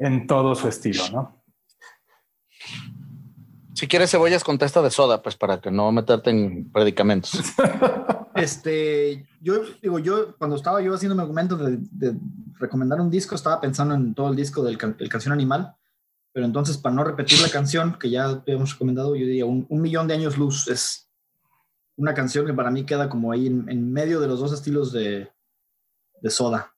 [0.00, 1.35] en todo su estilo, ¿no?
[3.76, 7.32] Si quieres cebollas, contesta de soda, pues para que no meterte en predicamentos.
[8.36, 12.14] Este, yo digo, yo cuando estaba yo haciendo mi argumento de, de
[12.58, 15.74] recomendar un disco, estaba pensando en todo el disco del can- el canción animal,
[16.32, 19.80] pero entonces para no repetir la canción que ya habíamos recomendado, yo diría un, un
[19.80, 21.08] millón de años luz es
[21.96, 24.92] una canción que para mí queda como ahí en, en medio de los dos estilos
[24.92, 25.32] de,
[26.20, 26.74] de soda,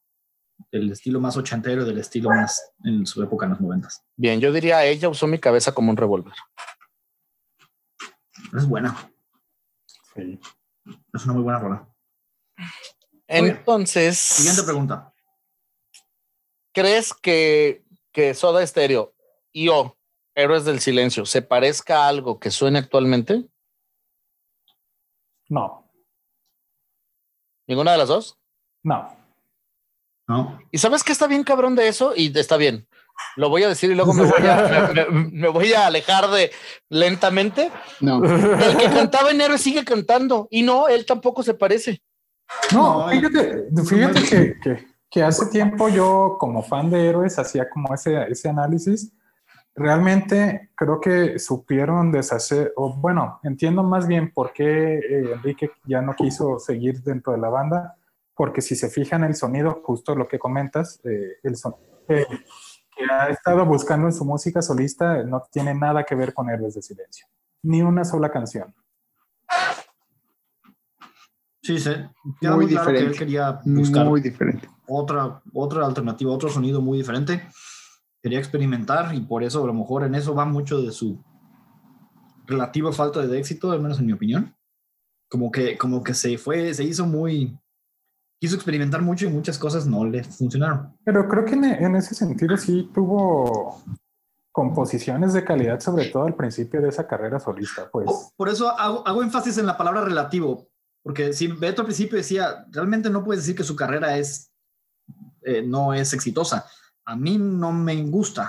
[0.71, 4.05] del estilo más ochentero del estilo más en su época en los noventas.
[4.15, 6.35] Bien, yo diría ella usó mi cabeza como un revólver.
[8.57, 8.97] Es buena,
[10.15, 10.41] Sí.
[11.15, 11.89] es una muy buena rola.
[13.27, 15.13] Entonces, Siguiente pregunta.
[16.73, 19.15] ¿crees que, que Soda Stereo
[19.53, 19.97] y o
[20.35, 23.49] Héroes del Silencio se parezca a algo que suene actualmente?
[25.49, 25.85] No,
[27.67, 28.39] ¿Ninguna de las dos?
[28.83, 29.17] no.
[30.27, 30.61] ¿No?
[30.71, 32.13] ¿Y sabes qué está bien cabrón de eso?
[32.15, 32.87] Y está bien.
[33.37, 36.51] Lo voy a decir y luego me voy a, me- me- voy a alejar de
[36.89, 37.71] lentamente.
[38.01, 38.23] No.
[38.25, 42.03] El que cantaba en Héroes sigue cantando y no, él tampoco se parece.
[42.73, 47.95] No, fíjate, fíjate que, que- que hace tiempo yo como fan de héroes hacía como
[47.95, 49.11] ese, ese análisis.
[49.75, 56.03] Realmente creo que supieron deshacer, o bueno, entiendo más bien por qué eh, Enrique ya
[56.03, 57.97] no quiso seguir dentro de la banda,
[58.35, 62.27] porque si se fijan el sonido, justo lo que comentas, eh, el sonido que,
[62.99, 66.75] que ha estado buscando en su música solista no tiene nada que ver con Héroes
[66.75, 67.27] de Silencio,
[67.63, 68.75] ni una sola canción.
[71.63, 71.91] Sí, sí.
[72.41, 73.05] Queda Muy muy, claro que diferente.
[73.13, 74.69] él quería buscar Muy diferente.
[74.87, 77.47] otra, otra alternativa, otro sonido muy diferente.
[78.23, 81.23] Quería experimentar y por eso a lo mejor en eso va mucho de su
[82.47, 84.57] relativa falta de éxito, al menos en mi opinión.
[85.29, 87.59] Como que, como que se fue, se hizo muy,
[88.39, 90.97] quiso experimentar mucho y muchas cosas no le funcionaron.
[91.05, 93.83] Pero creo que en, en ese sentido sí tuvo
[94.53, 98.07] composiciones de calidad, sobre todo al principio de esa carrera solista, pues.
[98.07, 100.69] Por, por eso hago, hago énfasis en la palabra relativo,
[101.03, 104.51] porque si Beto al principio decía, realmente no puedes decir que su carrera es,
[105.43, 106.67] eh, no es exitosa.
[107.05, 108.49] A mí no me gusta.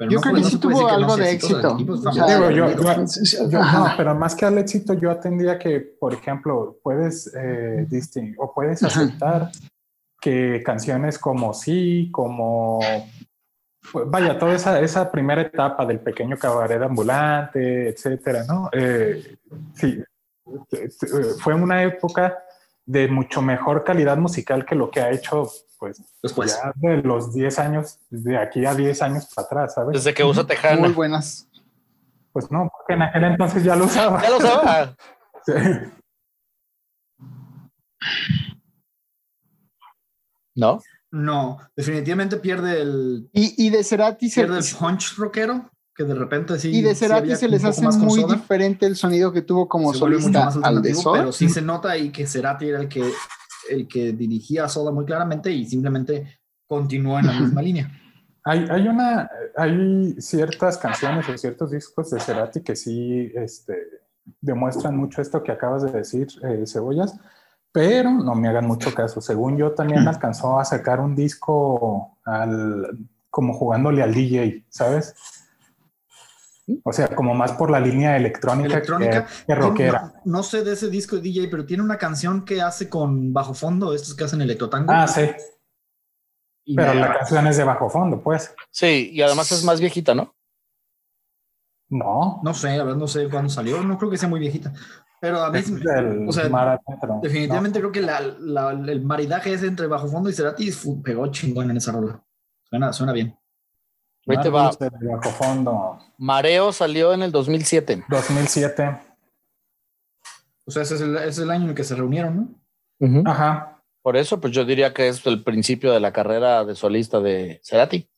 [0.00, 1.76] Pero Yo no creo que no sí tuvo algo de éxito.
[1.76, 2.48] tipo es O sea, famoso.
[2.48, 3.78] Digo, yo- yo- Yo, Ajá.
[3.80, 8.50] no, pero más que al éxito, yo atendía que, por ejemplo, puedes eh, distinguir o
[8.54, 8.98] puedes Ajá.
[9.02, 9.50] aceptar
[10.18, 12.80] que canciones como Sí, como.
[13.92, 18.70] pues, vaya, toda esa, esa primera etapa del pequeño cabaret ambulante, etcétera, ¿no?
[18.72, 19.36] Eh,
[19.74, 20.02] sí,
[20.72, 20.88] eh,
[21.40, 22.38] fue una época
[22.86, 25.46] de mucho mejor calidad musical que lo que ha hecho,
[25.80, 26.56] pues, Después.
[26.62, 29.94] ya de los 10 años, de aquí a 10 años para atrás, ¿sabes?
[29.94, 30.88] Desde que usa Muy Tejana.
[30.90, 31.48] buenas.
[32.32, 34.22] Pues no, porque en aquel entonces ya lo usaba.
[34.22, 34.96] Ya lo sabía.
[35.46, 35.54] Sí.
[40.54, 40.80] ¿No?
[41.10, 46.14] No, definitivamente pierde el, Y, y de Cerati se, pierde el punch rockero, que de
[46.14, 46.68] repente sí.
[46.76, 49.94] y de sí Cerati había se les hace muy diferente el sonido que tuvo como
[49.94, 51.18] se solista más al de alternativo, Soda.
[51.20, 53.10] pero sí se nota ahí que Cerati era el que,
[53.68, 57.90] el que dirigía a Soda muy claramente y simplemente continuó en la misma línea.
[58.44, 63.76] Hay, hay una, hay ciertas canciones o ciertos discos de Cerati que sí este,
[64.40, 67.18] demuestran mucho esto que acabas de decir, eh, Cebollas,
[67.72, 69.20] pero no me hagan mucho caso.
[69.20, 72.98] Según yo, también alcanzó a sacar un disco al,
[73.28, 75.14] como jugándole al DJ, ¿sabes?
[76.84, 79.26] O sea, como más por la línea electrónica, Electrónica.
[79.26, 80.12] que, que rockera.
[80.24, 83.32] No, no sé de ese disco de DJ, pero tiene una canción que hace con
[83.32, 84.92] bajo fondo, estos que hacen electrotango.
[84.92, 85.22] Ah, sí,
[86.64, 88.54] y pero la canción es de bajo fondo, pues.
[88.70, 90.34] Sí, y además es más viejita, ¿no?
[91.88, 92.40] No.
[92.44, 94.72] No sé, a ver, no sé cuándo salió, no creo que sea muy viejita.
[95.20, 99.02] Pero a mí, Es del o sea, mar adentro, definitivamente creo que la- la- el
[99.04, 100.70] maridaje ese entre bajo fondo y Cerati
[101.04, 102.24] pegó chingón en esa rola.
[102.62, 103.36] Suena, suena bien.
[104.26, 104.70] Ahí te va.
[104.78, 108.04] de bajo fondo, Mareo salió en el 2007.
[108.08, 109.00] 2007.
[110.66, 112.48] O sea, ese es el, ese es el año en el que se reunieron, ¿no?
[113.06, 113.22] Ujú.
[113.28, 113.82] Ajá.
[114.02, 117.60] Por eso, pues yo diría que es el principio de la carrera de solista de
[117.64, 118.08] Cerati.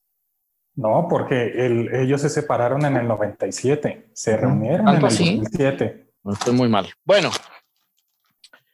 [0.74, 4.10] No, porque el- ellos se separaron en el 97.
[4.12, 5.36] Se reunieron en ¿Tanto el así?
[5.38, 6.12] 2007.
[6.24, 6.88] No estoy muy mal.
[7.04, 7.30] Bueno,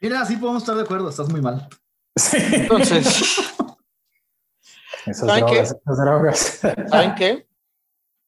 [0.01, 1.69] Mira, sí podemos estar de acuerdo, estás muy mal.
[2.17, 2.37] Sí.
[2.53, 3.23] entonces,
[5.07, 5.53] Esas ¿Saben qué?
[5.55, 6.61] drogas, esas drogas.
[6.91, 7.49] ¿saben qué?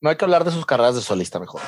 [0.00, 1.60] No hay que hablar de sus carreras de solista mejor.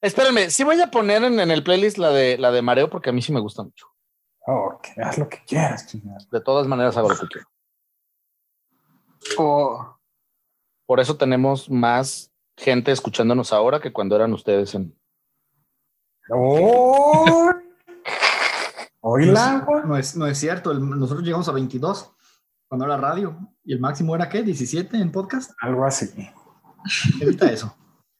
[0.00, 3.10] Espérenme, sí voy a poner en, en el playlist la de la de Mareo porque
[3.10, 3.86] a mí sí me gusta mucho.
[4.46, 6.18] Oh, que haz lo que quieras, chingada.
[6.30, 7.46] De todas maneras hago lo que quiero.
[9.36, 9.98] O
[10.86, 14.96] Por eso tenemos más gente escuchándonos ahora que cuando eran ustedes en.
[16.30, 17.52] ¡Oh!
[19.00, 19.84] Oíla, güey.
[19.84, 22.12] No es, no es cierto, el- nosotros llegamos a 22
[22.68, 24.42] cuando era radio y el máximo era ¿qué?
[24.42, 25.52] 17 en podcast.
[25.60, 26.30] Algo así.
[27.20, 27.74] Evita eso.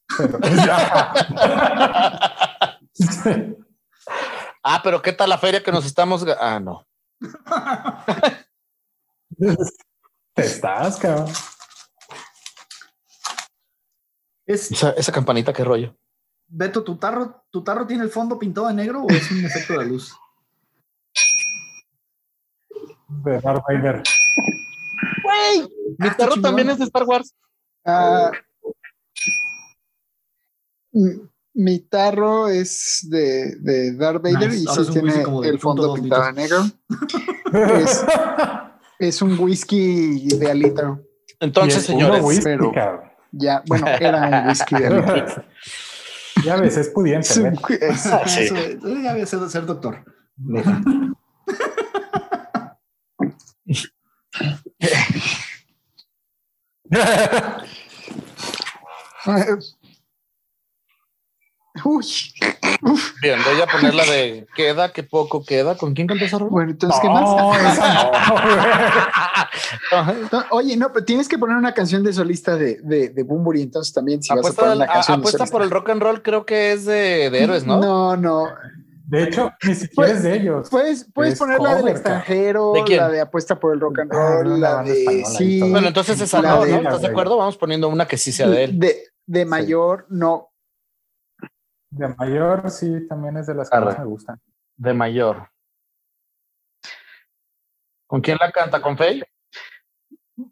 [4.70, 6.26] Ah, pero ¿qué tal la feria que nos estamos?
[6.38, 6.86] Ah, no.
[10.34, 11.32] Te estás, cabrón.
[14.44, 15.96] Es, Esa, esa campanita, qué rollo.
[16.48, 19.78] Beto, ¿tu tarro, ¿tu tarro tiene el fondo pintado de negro o es un efecto
[19.78, 20.14] de luz?
[23.08, 24.02] De Darth Vader.
[25.56, 25.68] Güey,
[25.98, 26.42] mi Ah, tarro chingón.
[26.50, 27.34] también es de Star Wars.
[27.84, 28.30] ah,
[31.54, 34.62] mi tarro es de, de Darth Vader Nice.
[34.62, 36.64] y Ahora sí es tiene el fondo 0.2 pintado de negro.
[37.82, 38.04] Es,
[38.98, 41.02] es un whisky de alitro.
[41.40, 43.08] Entonces, señores, whisky, pero- cabrón.
[43.30, 45.44] Ya, bueno, era un whisky de alitro.
[46.44, 47.28] ya ves, es pudiente.
[47.28, 47.82] Es un- ¿ves?
[47.82, 48.54] es- eso
[49.02, 50.04] ya ser doctor.
[61.84, 62.04] Uy,
[63.22, 65.76] bien, voy a poner la de queda, que poco queda.
[65.76, 66.46] ¿Con quién rola?
[66.50, 67.28] bueno, entonces, ¿qué más?
[69.92, 69.98] No,
[70.32, 73.62] no, oye, no, pero tienes que poner una canción de solista de, de, de Bumburi,
[73.62, 75.52] entonces también si vas a apuesta poner una a- canción de apuesta solista.
[75.52, 77.80] por el rock and roll, creo que es de, de héroes, ¿no?
[77.80, 78.48] No, no.
[79.10, 80.68] De hecho, ni siquiera es de ellos.
[80.68, 82.98] Puedes, puedes Es poner la del cover, extranjero, ¿De quién?
[82.98, 85.60] la de apuesta por el rock and roll, la de española sí.
[85.60, 86.76] Bueno, entonces esa La no, de- ¿no?
[86.78, 87.38] ¿Estás de acuerdo?
[87.38, 88.78] Vamos poniendo una que sí sea de él.
[88.78, 90.50] de, de mayor, no.
[91.90, 93.86] De mayor, sí, también es de las que Arre.
[93.86, 94.38] más me gustan.
[94.76, 95.48] De mayor.
[98.06, 98.82] ¿Con quién la canta?
[98.82, 99.24] ¿Con Faye?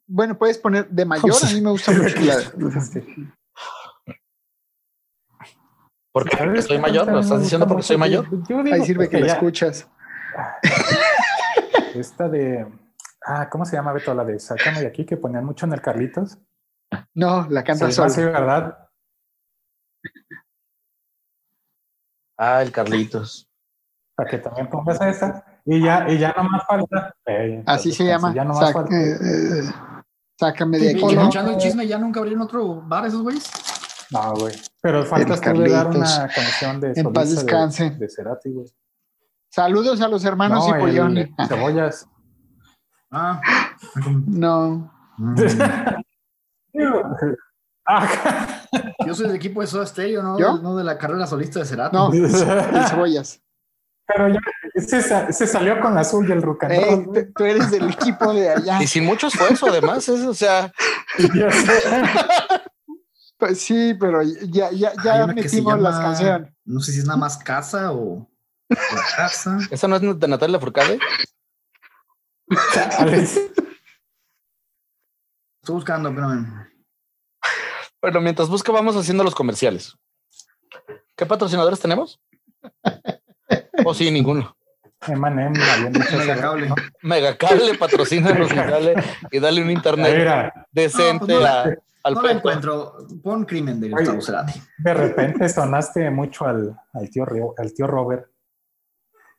[0.07, 2.37] Bueno, puedes poner de mayor, a mí me gusta mucho la,
[6.17, 6.37] ¿Por qué?
[6.39, 7.13] ¿Sabes ¿Porque soy mayor?
[7.13, 8.25] ¿Lo estás diciendo porque soy mayor?
[8.49, 9.87] Yo digo ahí sirve que porque la escuchas.
[11.95, 12.67] Esta de.
[13.27, 14.15] Ah, ¿cómo se llama Beto?
[14.15, 16.39] La de Sácame de aquí, que ponían mucho en el Carlitos.
[17.13, 18.07] No, la canta solo.
[18.07, 18.79] así, ¿verdad?
[22.39, 23.47] Ah, el Carlitos.
[24.15, 25.45] Para que también pongas esa.
[25.67, 27.15] Y ya, y ya no más falta.
[27.27, 28.33] eh, Así se llama.
[28.35, 28.97] Ya no más Sac- falta.
[28.97, 29.63] eh, eh,
[30.41, 31.15] sácame de Y aquí.
[31.15, 31.21] ¿no?
[31.21, 33.51] escuchando el chisme, ¿ya nunca abrieron otro bar esos güeyes?
[34.11, 34.55] No, güey.
[34.83, 37.91] Pero faltas tú de dar una canción de En paz de- descanse.
[37.91, 38.67] De, Cerati, güey.
[39.51, 41.17] Saludos a los hermanos no, y Pollón.
[41.19, 42.07] el Cebollas.
[43.11, 43.41] Ah.
[44.27, 44.93] No.
[45.19, 45.35] Mm.
[47.89, 48.65] Ah,
[49.07, 50.37] Yo soy del equipo de Soda Stereo, ¿no?
[50.41, 50.59] ¿Yo?
[50.59, 51.97] No de la carrera solista de Cerati.
[51.97, 52.29] No, el
[52.89, 53.41] cebollas.
[54.09, 54.41] Pero ya
[54.75, 56.73] se, sa- se salió con la azul y el rucán.
[56.73, 58.83] Eh, tú- tú eres del equipo de allá.
[58.83, 60.73] Y sin mucho esfuerzo, además, es, o sea,
[63.39, 66.53] Pues sí, pero ya, ya, ya metimos las llama- canciones.
[66.65, 68.29] No sé si es nada más casa o
[68.69, 68.79] la
[69.17, 69.59] casa.
[69.71, 70.99] esa no es de Natalia Furcade.
[75.61, 76.29] Estoy buscando, pero
[78.01, 79.97] Bueno, mientras busca, vamos haciendo los comerciales.
[81.17, 82.21] ¿Qué patrocinadores tenemos?
[83.85, 84.57] O sí, ninguno.
[85.07, 85.53] Emanem,
[86.17, 86.73] Megacable.
[87.03, 88.95] Megacable patrocínanos y dale,
[89.31, 91.77] y dale un internet Mira, decente No, pues no
[92.07, 92.39] al no la Pepe.
[92.39, 92.97] encuentro.
[93.23, 93.91] Pon crimen de.
[93.91, 94.61] Gustavo Cerati.
[94.79, 98.27] de repente sonaste mucho al, al, tío, Rio- al tío Robert.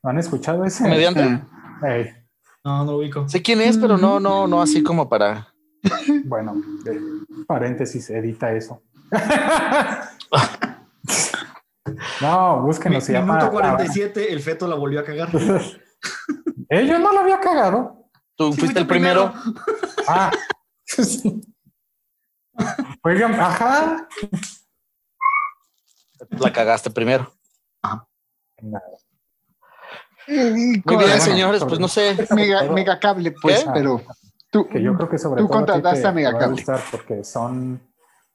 [0.03, 0.84] ¿No han escuchado ese?
[0.84, 1.22] Comediante.
[1.24, 2.11] Ah, Ey,
[2.63, 3.28] No, no lo ubico.
[3.28, 5.47] Sé quién es, pero no, no, no así como para.
[6.26, 6.99] bueno, de
[7.47, 8.82] paréntesis, edita eso.
[12.22, 13.36] no, búsquenos, se llama.
[13.38, 15.30] Minuto 47, el feto la volvió a cagar.
[16.70, 18.09] Eh, yo no lo había cagado.
[18.36, 19.34] Tú Sí, fuiste el tú primero.
[20.05, 20.32] Ah,
[20.84, 21.41] sí.
[23.07, 24.07] Oigan, ajá.
[26.31, 27.31] La cagaste primero.
[30.27, 32.17] y Muy con- bien, bueno, señores, pues no sé.
[32.35, 33.69] Mega, mega cable, pues, ¿Qué?
[33.73, 34.01] pero
[34.51, 36.47] tú, Que yo creo que sobre Tú todo contrataste te- a Megacable.
[36.49, 37.81] gustar porque son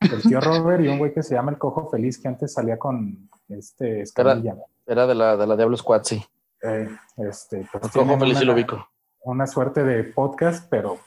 [0.00, 2.78] el tío Robert y un güey que se llama el Cojo Feliz que antes salía
[2.78, 4.56] con este Escamilla.
[4.86, 6.24] Era de la, de la Diablo Squad, sí.
[6.62, 8.88] Eh, este, pues El cojo feliz una, lo ubico.
[9.24, 10.98] una suerte de podcast, pero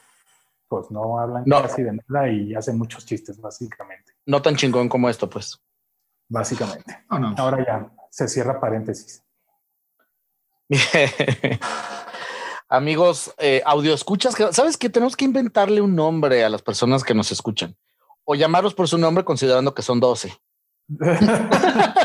[0.68, 1.62] pues no hablan No.
[1.62, 4.14] casi de nada y hacen muchos chistes, básicamente.
[4.26, 5.60] No tan chingón como esto, pues.
[6.28, 7.06] Básicamente.
[7.10, 7.36] No, no.
[7.38, 9.24] Ahora ya se cierra paréntesis.
[12.68, 14.90] Amigos, eh, audio escuchas, ¿sabes qué?
[14.90, 17.76] Tenemos que inventarle un nombre a las personas que nos escuchan.
[18.24, 20.36] O llamarlos por su nombre considerando que son 12.
[20.88, 22.00] Laura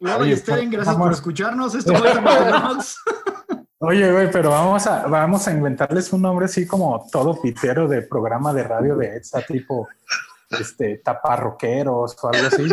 [0.24, 1.76] Oye, y Steren, gracias por escucharnos.
[1.76, 2.96] Esto fue Rocks.
[3.82, 8.02] Oye, güey, pero vamos a, vamos a inventarles un nombre así como todo pitero de
[8.02, 9.88] programa de radio de EXA, tipo
[10.50, 12.68] este, taparroqueros o algo así.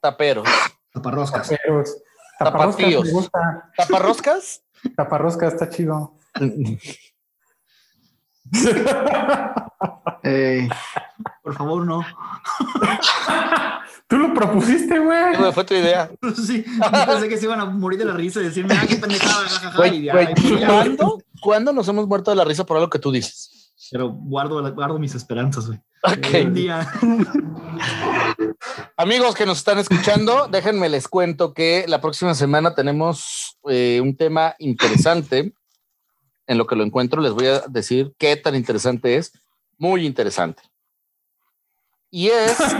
[0.00, 0.48] Taperos.
[0.92, 1.48] Taparroscas.
[1.48, 2.02] Taperos.
[2.40, 3.04] Taparroscas Tapatíos.
[3.04, 3.70] me gusta.
[3.76, 4.64] ¿Taparroscas?
[4.96, 6.16] Taparrosca está chido.
[11.44, 12.04] Por favor, no.
[14.10, 15.52] Tú lo propusiste, güey.
[15.52, 16.10] Fue tu idea.
[16.34, 18.96] Sí, yo pensé que se iban a morir de la risa y decirme, ah, qué
[18.96, 19.76] pendejada, jajaja.
[19.76, 20.10] Güey.
[20.66, 21.18] ¿Cuándo?
[21.40, 23.72] ¿Cuándo nos hemos muerto de la risa por algo que tú dices?
[23.92, 25.78] Pero guardo, guardo mis esperanzas, güey.
[26.02, 26.46] Ok.
[26.46, 26.90] Un día.
[28.96, 34.16] Amigos que nos están escuchando, déjenme les cuento que la próxima semana tenemos eh, un
[34.16, 35.54] tema interesante.
[36.48, 39.32] En lo que lo encuentro, les voy a decir qué tan interesante es.
[39.78, 40.69] Muy interesante.
[42.10, 42.58] Y es,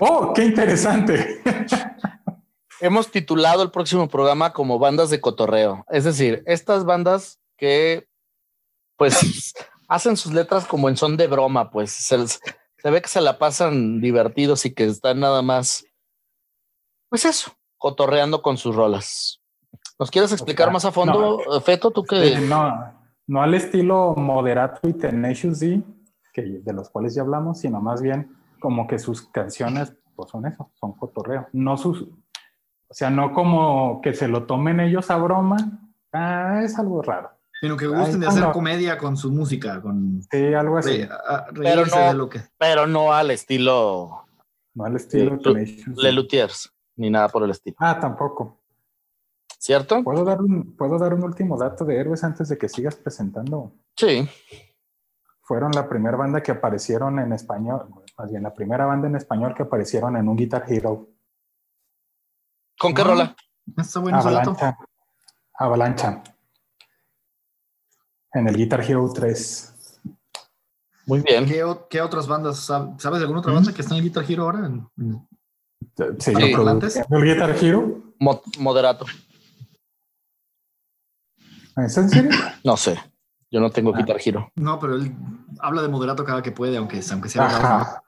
[0.00, 1.42] Oh, qué interesante.
[2.80, 5.84] hemos titulado el próximo programa como bandas de cotorreo.
[5.90, 8.08] Es decir, estas bandas que,
[8.96, 9.52] pues,
[9.88, 12.40] hacen sus letras como en son de broma, pues se, les-
[12.78, 15.84] se ve que se la pasan divertidos y que están nada más,
[17.10, 19.42] pues eso, cotorreando con sus rolas.
[19.98, 21.90] ¿Nos quieres explicar sea, más a fondo, Feto?
[21.90, 22.94] Tú Eh, que no,
[23.26, 25.82] no al estilo Moderato y Tenacious D,
[26.32, 30.46] que de los cuales ya hablamos, sino más bien como que sus canciones pues son
[30.46, 31.46] eso, son cotorreo.
[31.52, 32.08] No sus, o
[32.94, 35.56] sea, no como que se lo tomen ellos a broma.
[36.12, 37.30] Ah, es algo raro.
[37.60, 38.52] Sino que Ay, gusten de hacer no.
[38.52, 40.98] comedia con su música, con Sí, algo así.
[41.04, 42.40] re- a- Pero no- de lo que.
[42.58, 44.24] pero no al estilo
[44.74, 46.02] No al estilo Sí, Tenacious D.
[46.02, 47.76] Le Luthiers, ni nada por el estilo.
[47.80, 48.58] Ah, tampoco.
[49.58, 50.02] ¿Cierto?
[50.02, 53.72] ¿Puedo dar, un, ¿Puedo dar un último dato de héroes antes de que sigas presentando?
[53.96, 54.26] Sí.
[55.50, 59.52] Fueron la primera banda que aparecieron en español, más bien la primera banda en español
[59.52, 61.08] que aparecieron en un Guitar Hero.
[62.78, 63.36] ¿Con qué Ah, rola?
[63.76, 64.50] Está bueno ese dato.
[64.52, 64.78] Avalancha.
[65.54, 66.22] Avalancha.
[68.32, 70.00] En el Guitar Hero 3.
[71.06, 71.46] Muy bien.
[71.46, 72.70] ¿Qué, qué otras bandas?
[72.70, 74.66] sab- ¿Sabes de alguna otra banda que está en Guitar Hero ahora?
[74.66, 75.28] En- en-
[76.20, 76.42] Sí, Sí.
[77.10, 78.02] el Guitar Hero.
[78.20, 79.04] Mo- moderato.
[81.76, 82.30] ¿Es en serio?
[82.62, 82.96] No sé.
[83.50, 83.98] Yo no tengo Ah.
[83.98, 84.50] Guitar Hero.
[84.56, 85.12] No, pero él
[85.60, 87.46] habla de moderato cada que puede, aunque, aunque sea.
[87.46, 88.02] Ajá.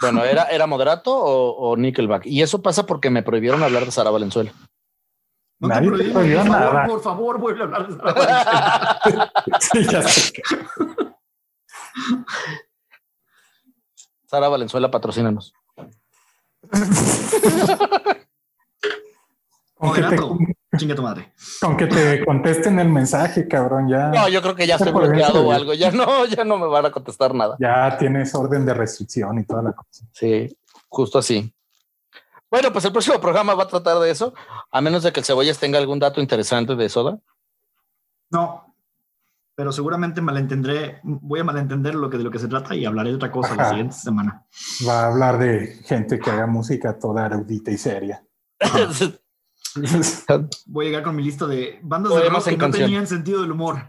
[0.00, 2.26] Bueno, ¿era, era moderato o, o Nickelback?
[2.26, 4.52] Y eso pasa porque me prohibieron hablar de Sara Valenzuela.
[5.58, 9.32] No te Nadie te prohibió por favor, por favor, vuelve a hablar de Sara Valenzuela.
[9.60, 10.42] Sí, ya sé.
[14.26, 15.54] Sara Valenzuela, patrocínanos.
[19.74, 20.38] ¿Con qué, te, Moderato.
[20.76, 21.32] Chinga tu madre.
[21.60, 24.08] Con que te contesten el mensaje, cabrón, ya.
[24.08, 25.56] No, yo creo que ya estoy bloqueado o ya.
[25.56, 25.74] algo.
[25.74, 27.56] Ya no, ya no me van a contestar nada.
[27.58, 30.04] Ya tienes orden de restricción y toda la cosa.
[30.12, 30.56] Sí,
[30.88, 31.52] justo así.
[32.50, 34.32] Bueno, pues el próximo programa va a tratar de eso,
[34.70, 37.18] a menos de que el Cebollas tenga algún dato interesante de Soda.
[38.30, 38.66] No,
[39.56, 43.10] pero seguramente malentendré, voy a malentender lo que de lo que se trata y hablaré
[43.10, 44.46] de otra cosa la siguiente semana.
[44.86, 48.22] Va a hablar de gente que haga música toda erudita y seria.
[50.66, 52.84] Voy a llegar con mi lista de bandas de rock que en no canción.
[52.86, 53.86] tenían sentido del humor.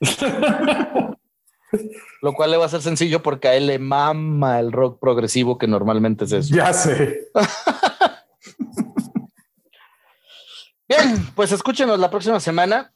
[2.22, 5.58] Lo cual le va a ser sencillo porque a él le mama el rock progresivo,
[5.58, 6.54] que normalmente es eso.
[6.54, 7.28] ya sé.
[10.88, 12.92] Bien, pues escúchenos la próxima semana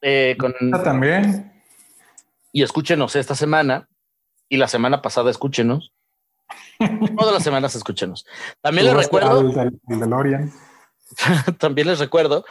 [0.00, 1.52] eh, con, Ah, También.
[2.52, 3.88] y escúchenos esta semana
[4.48, 5.92] y la semana pasada escúchenos.
[7.18, 8.24] Todas las semanas escúchenos.
[8.60, 10.52] También les recuerdo, al del DeLorean.
[11.58, 12.44] también les recuerdo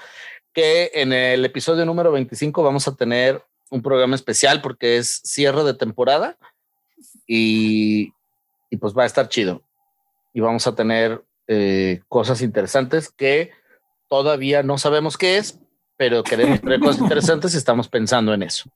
[0.53, 5.63] que en el episodio número 25 vamos a tener un programa especial porque es cierre
[5.63, 6.37] de temporada
[7.27, 8.13] y,
[8.69, 9.61] y pues va a estar chido.
[10.33, 13.51] Y vamos a tener eh, cosas interesantes que
[14.07, 15.59] todavía no sabemos qué es,
[15.97, 18.69] pero queremos tener cosas interesantes y estamos pensando en eso.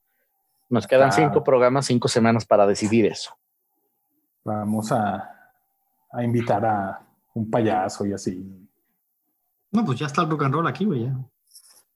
[0.69, 1.13] Nos quedan Ah.
[1.13, 3.36] cinco programas, cinco semanas para decidir eso.
[4.43, 5.51] Vamos a,
[6.11, 7.01] a invitar a
[7.34, 8.59] un payaso y así.
[9.72, 11.05] No, pues ya está el rock and roll aquí, güey.
[11.05, 11.13] ya.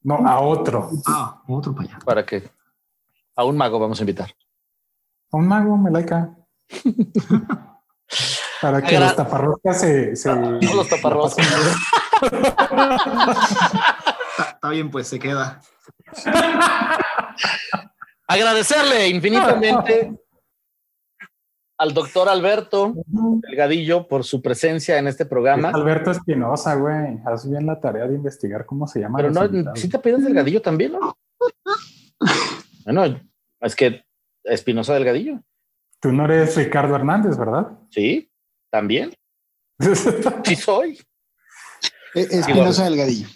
[0.03, 0.89] No, a otro.
[1.07, 1.99] Ah, otro para allá.
[2.05, 2.49] Para que
[3.36, 4.30] a un mago vamos a invitar.
[5.32, 6.36] A un mago, Melaika.
[8.61, 10.15] Para que Agra- los taparroscas se.
[10.15, 11.45] se los taparroscas.
[12.21, 13.34] la pasen bien.
[14.32, 15.61] Está, está bien, pues se queda.
[18.28, 20.22] Agradecerle infinitamente
[21.78, 25.69] al doctor Alberto Delgadillo por su presencia en este programa.
[25.69, 27.19] Alberto Espinosa, güey.
[27.26, 29.17] Haz bien la tarea de investigar cómo se llama.
[29.17, 31.17] Pero no, si te pides Delgadillo también, ¿no?
[32.86, 33.19] Bueno,
[33.59, 34.03] es que
[34.43, 35.39] Espinosa Delgadillo,
[35.99, 37.80] Tú no eres Ricardo Hernández, ¿verdad?
[37.89, 38.30] sí,
[38.69, 39.13] también,
[40.43, 40.99] sí soy.
[42.13, 43.28] Eh, Espinosa Delgadillo.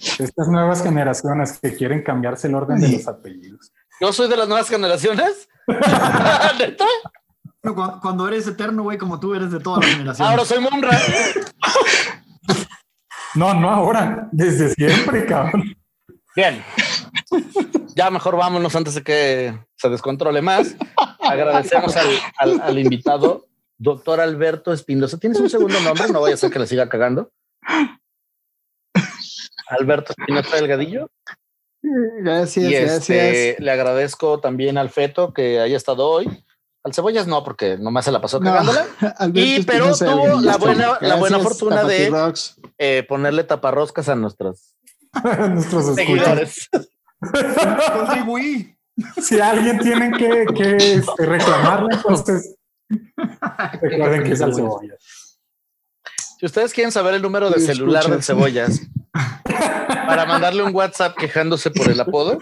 [0.00, 3.70] Estas nuevas generaciones que quieren cambiarse el orden de los apellidos.
[4.00, 5.48] Yo soy de las nuevas generaciones.
[6.58, 6.86] ¿Neta?
[7.64, 10.30] Bueno, cu- cuando eres eterno, güey, como tú eres de todas las generaciones.
[10.30, 10.90] Ahora soy Monra.
[13.34, 15.74] No, no ahora, desde siempre, cabrón.
[16.36, 16.62] Bien.
[17.96, 20.76] Ya mejor vámonos antes de que se descontrole más.
[21.20, 22.06] Agradecemos al,
[22.38, 23.46] al- al invitado,
[23.78, 25.18] doctor Alberto Espinosa.
[25.18, 26.08] ¿Tienes un segundo nombre?
[26.12, 27.32] No vaya a ser que le siga cagando.
[29.68, 31.10] Alberto Espinosa Delgadillo.
[31.82, 33.00] Gracias, Y gracias.
[33.10, 36.43] este, le agradezco también al Feto que haya estado hoy.
[36.84, 38.86] Al Cebollas no, porque nomás se la pasó No, cagándola.
[39.34, 42.12] Y, pero tuvo la buena- la buena fortuna de-.
[42.78, 44.74] Eh, ponerle taparroscas a nuestros
[45.50, 46.68] Nuestros seguidores.
[47.92, 48.70] Contribuí.
[49.20, 52.54] Si alguien tiene que, que este, reclamarle, entonces
[53.82, 54.94] recuerden que es al cebolla.
[56.38, 58.26] Si ustedes quieren saber el número de celular del escuchas.
[58.26, 58.80] Cebollas
[60.06, 62.38] para mandarle un WhatsApp quejándose por el apodo,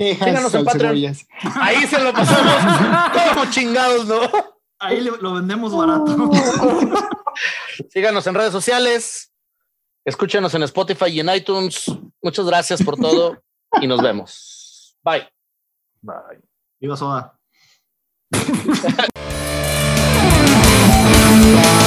[0.00, 0.96] Síganos en Patreon.
[0.96, 1.26] Cebollas.
[1.42, 2.54] ahí se lo pasamos
[3.34, 4.20] como chingados, ¿no?
[4.78, 6.16] Ahí lo vendemos barato.
[7.90, 9.30] Síganos en redes sociales,
[10.06, 11.84] escúchenos en Spotify y en iTunes.
[12.22, 13.42] Muchas gracias por todo
[13.78, 14.96] y nos vemos.
[15.02, 15.28] Bye.
[16.00, 16.40] Bye.
[16.80, 17.38] Viva Soda.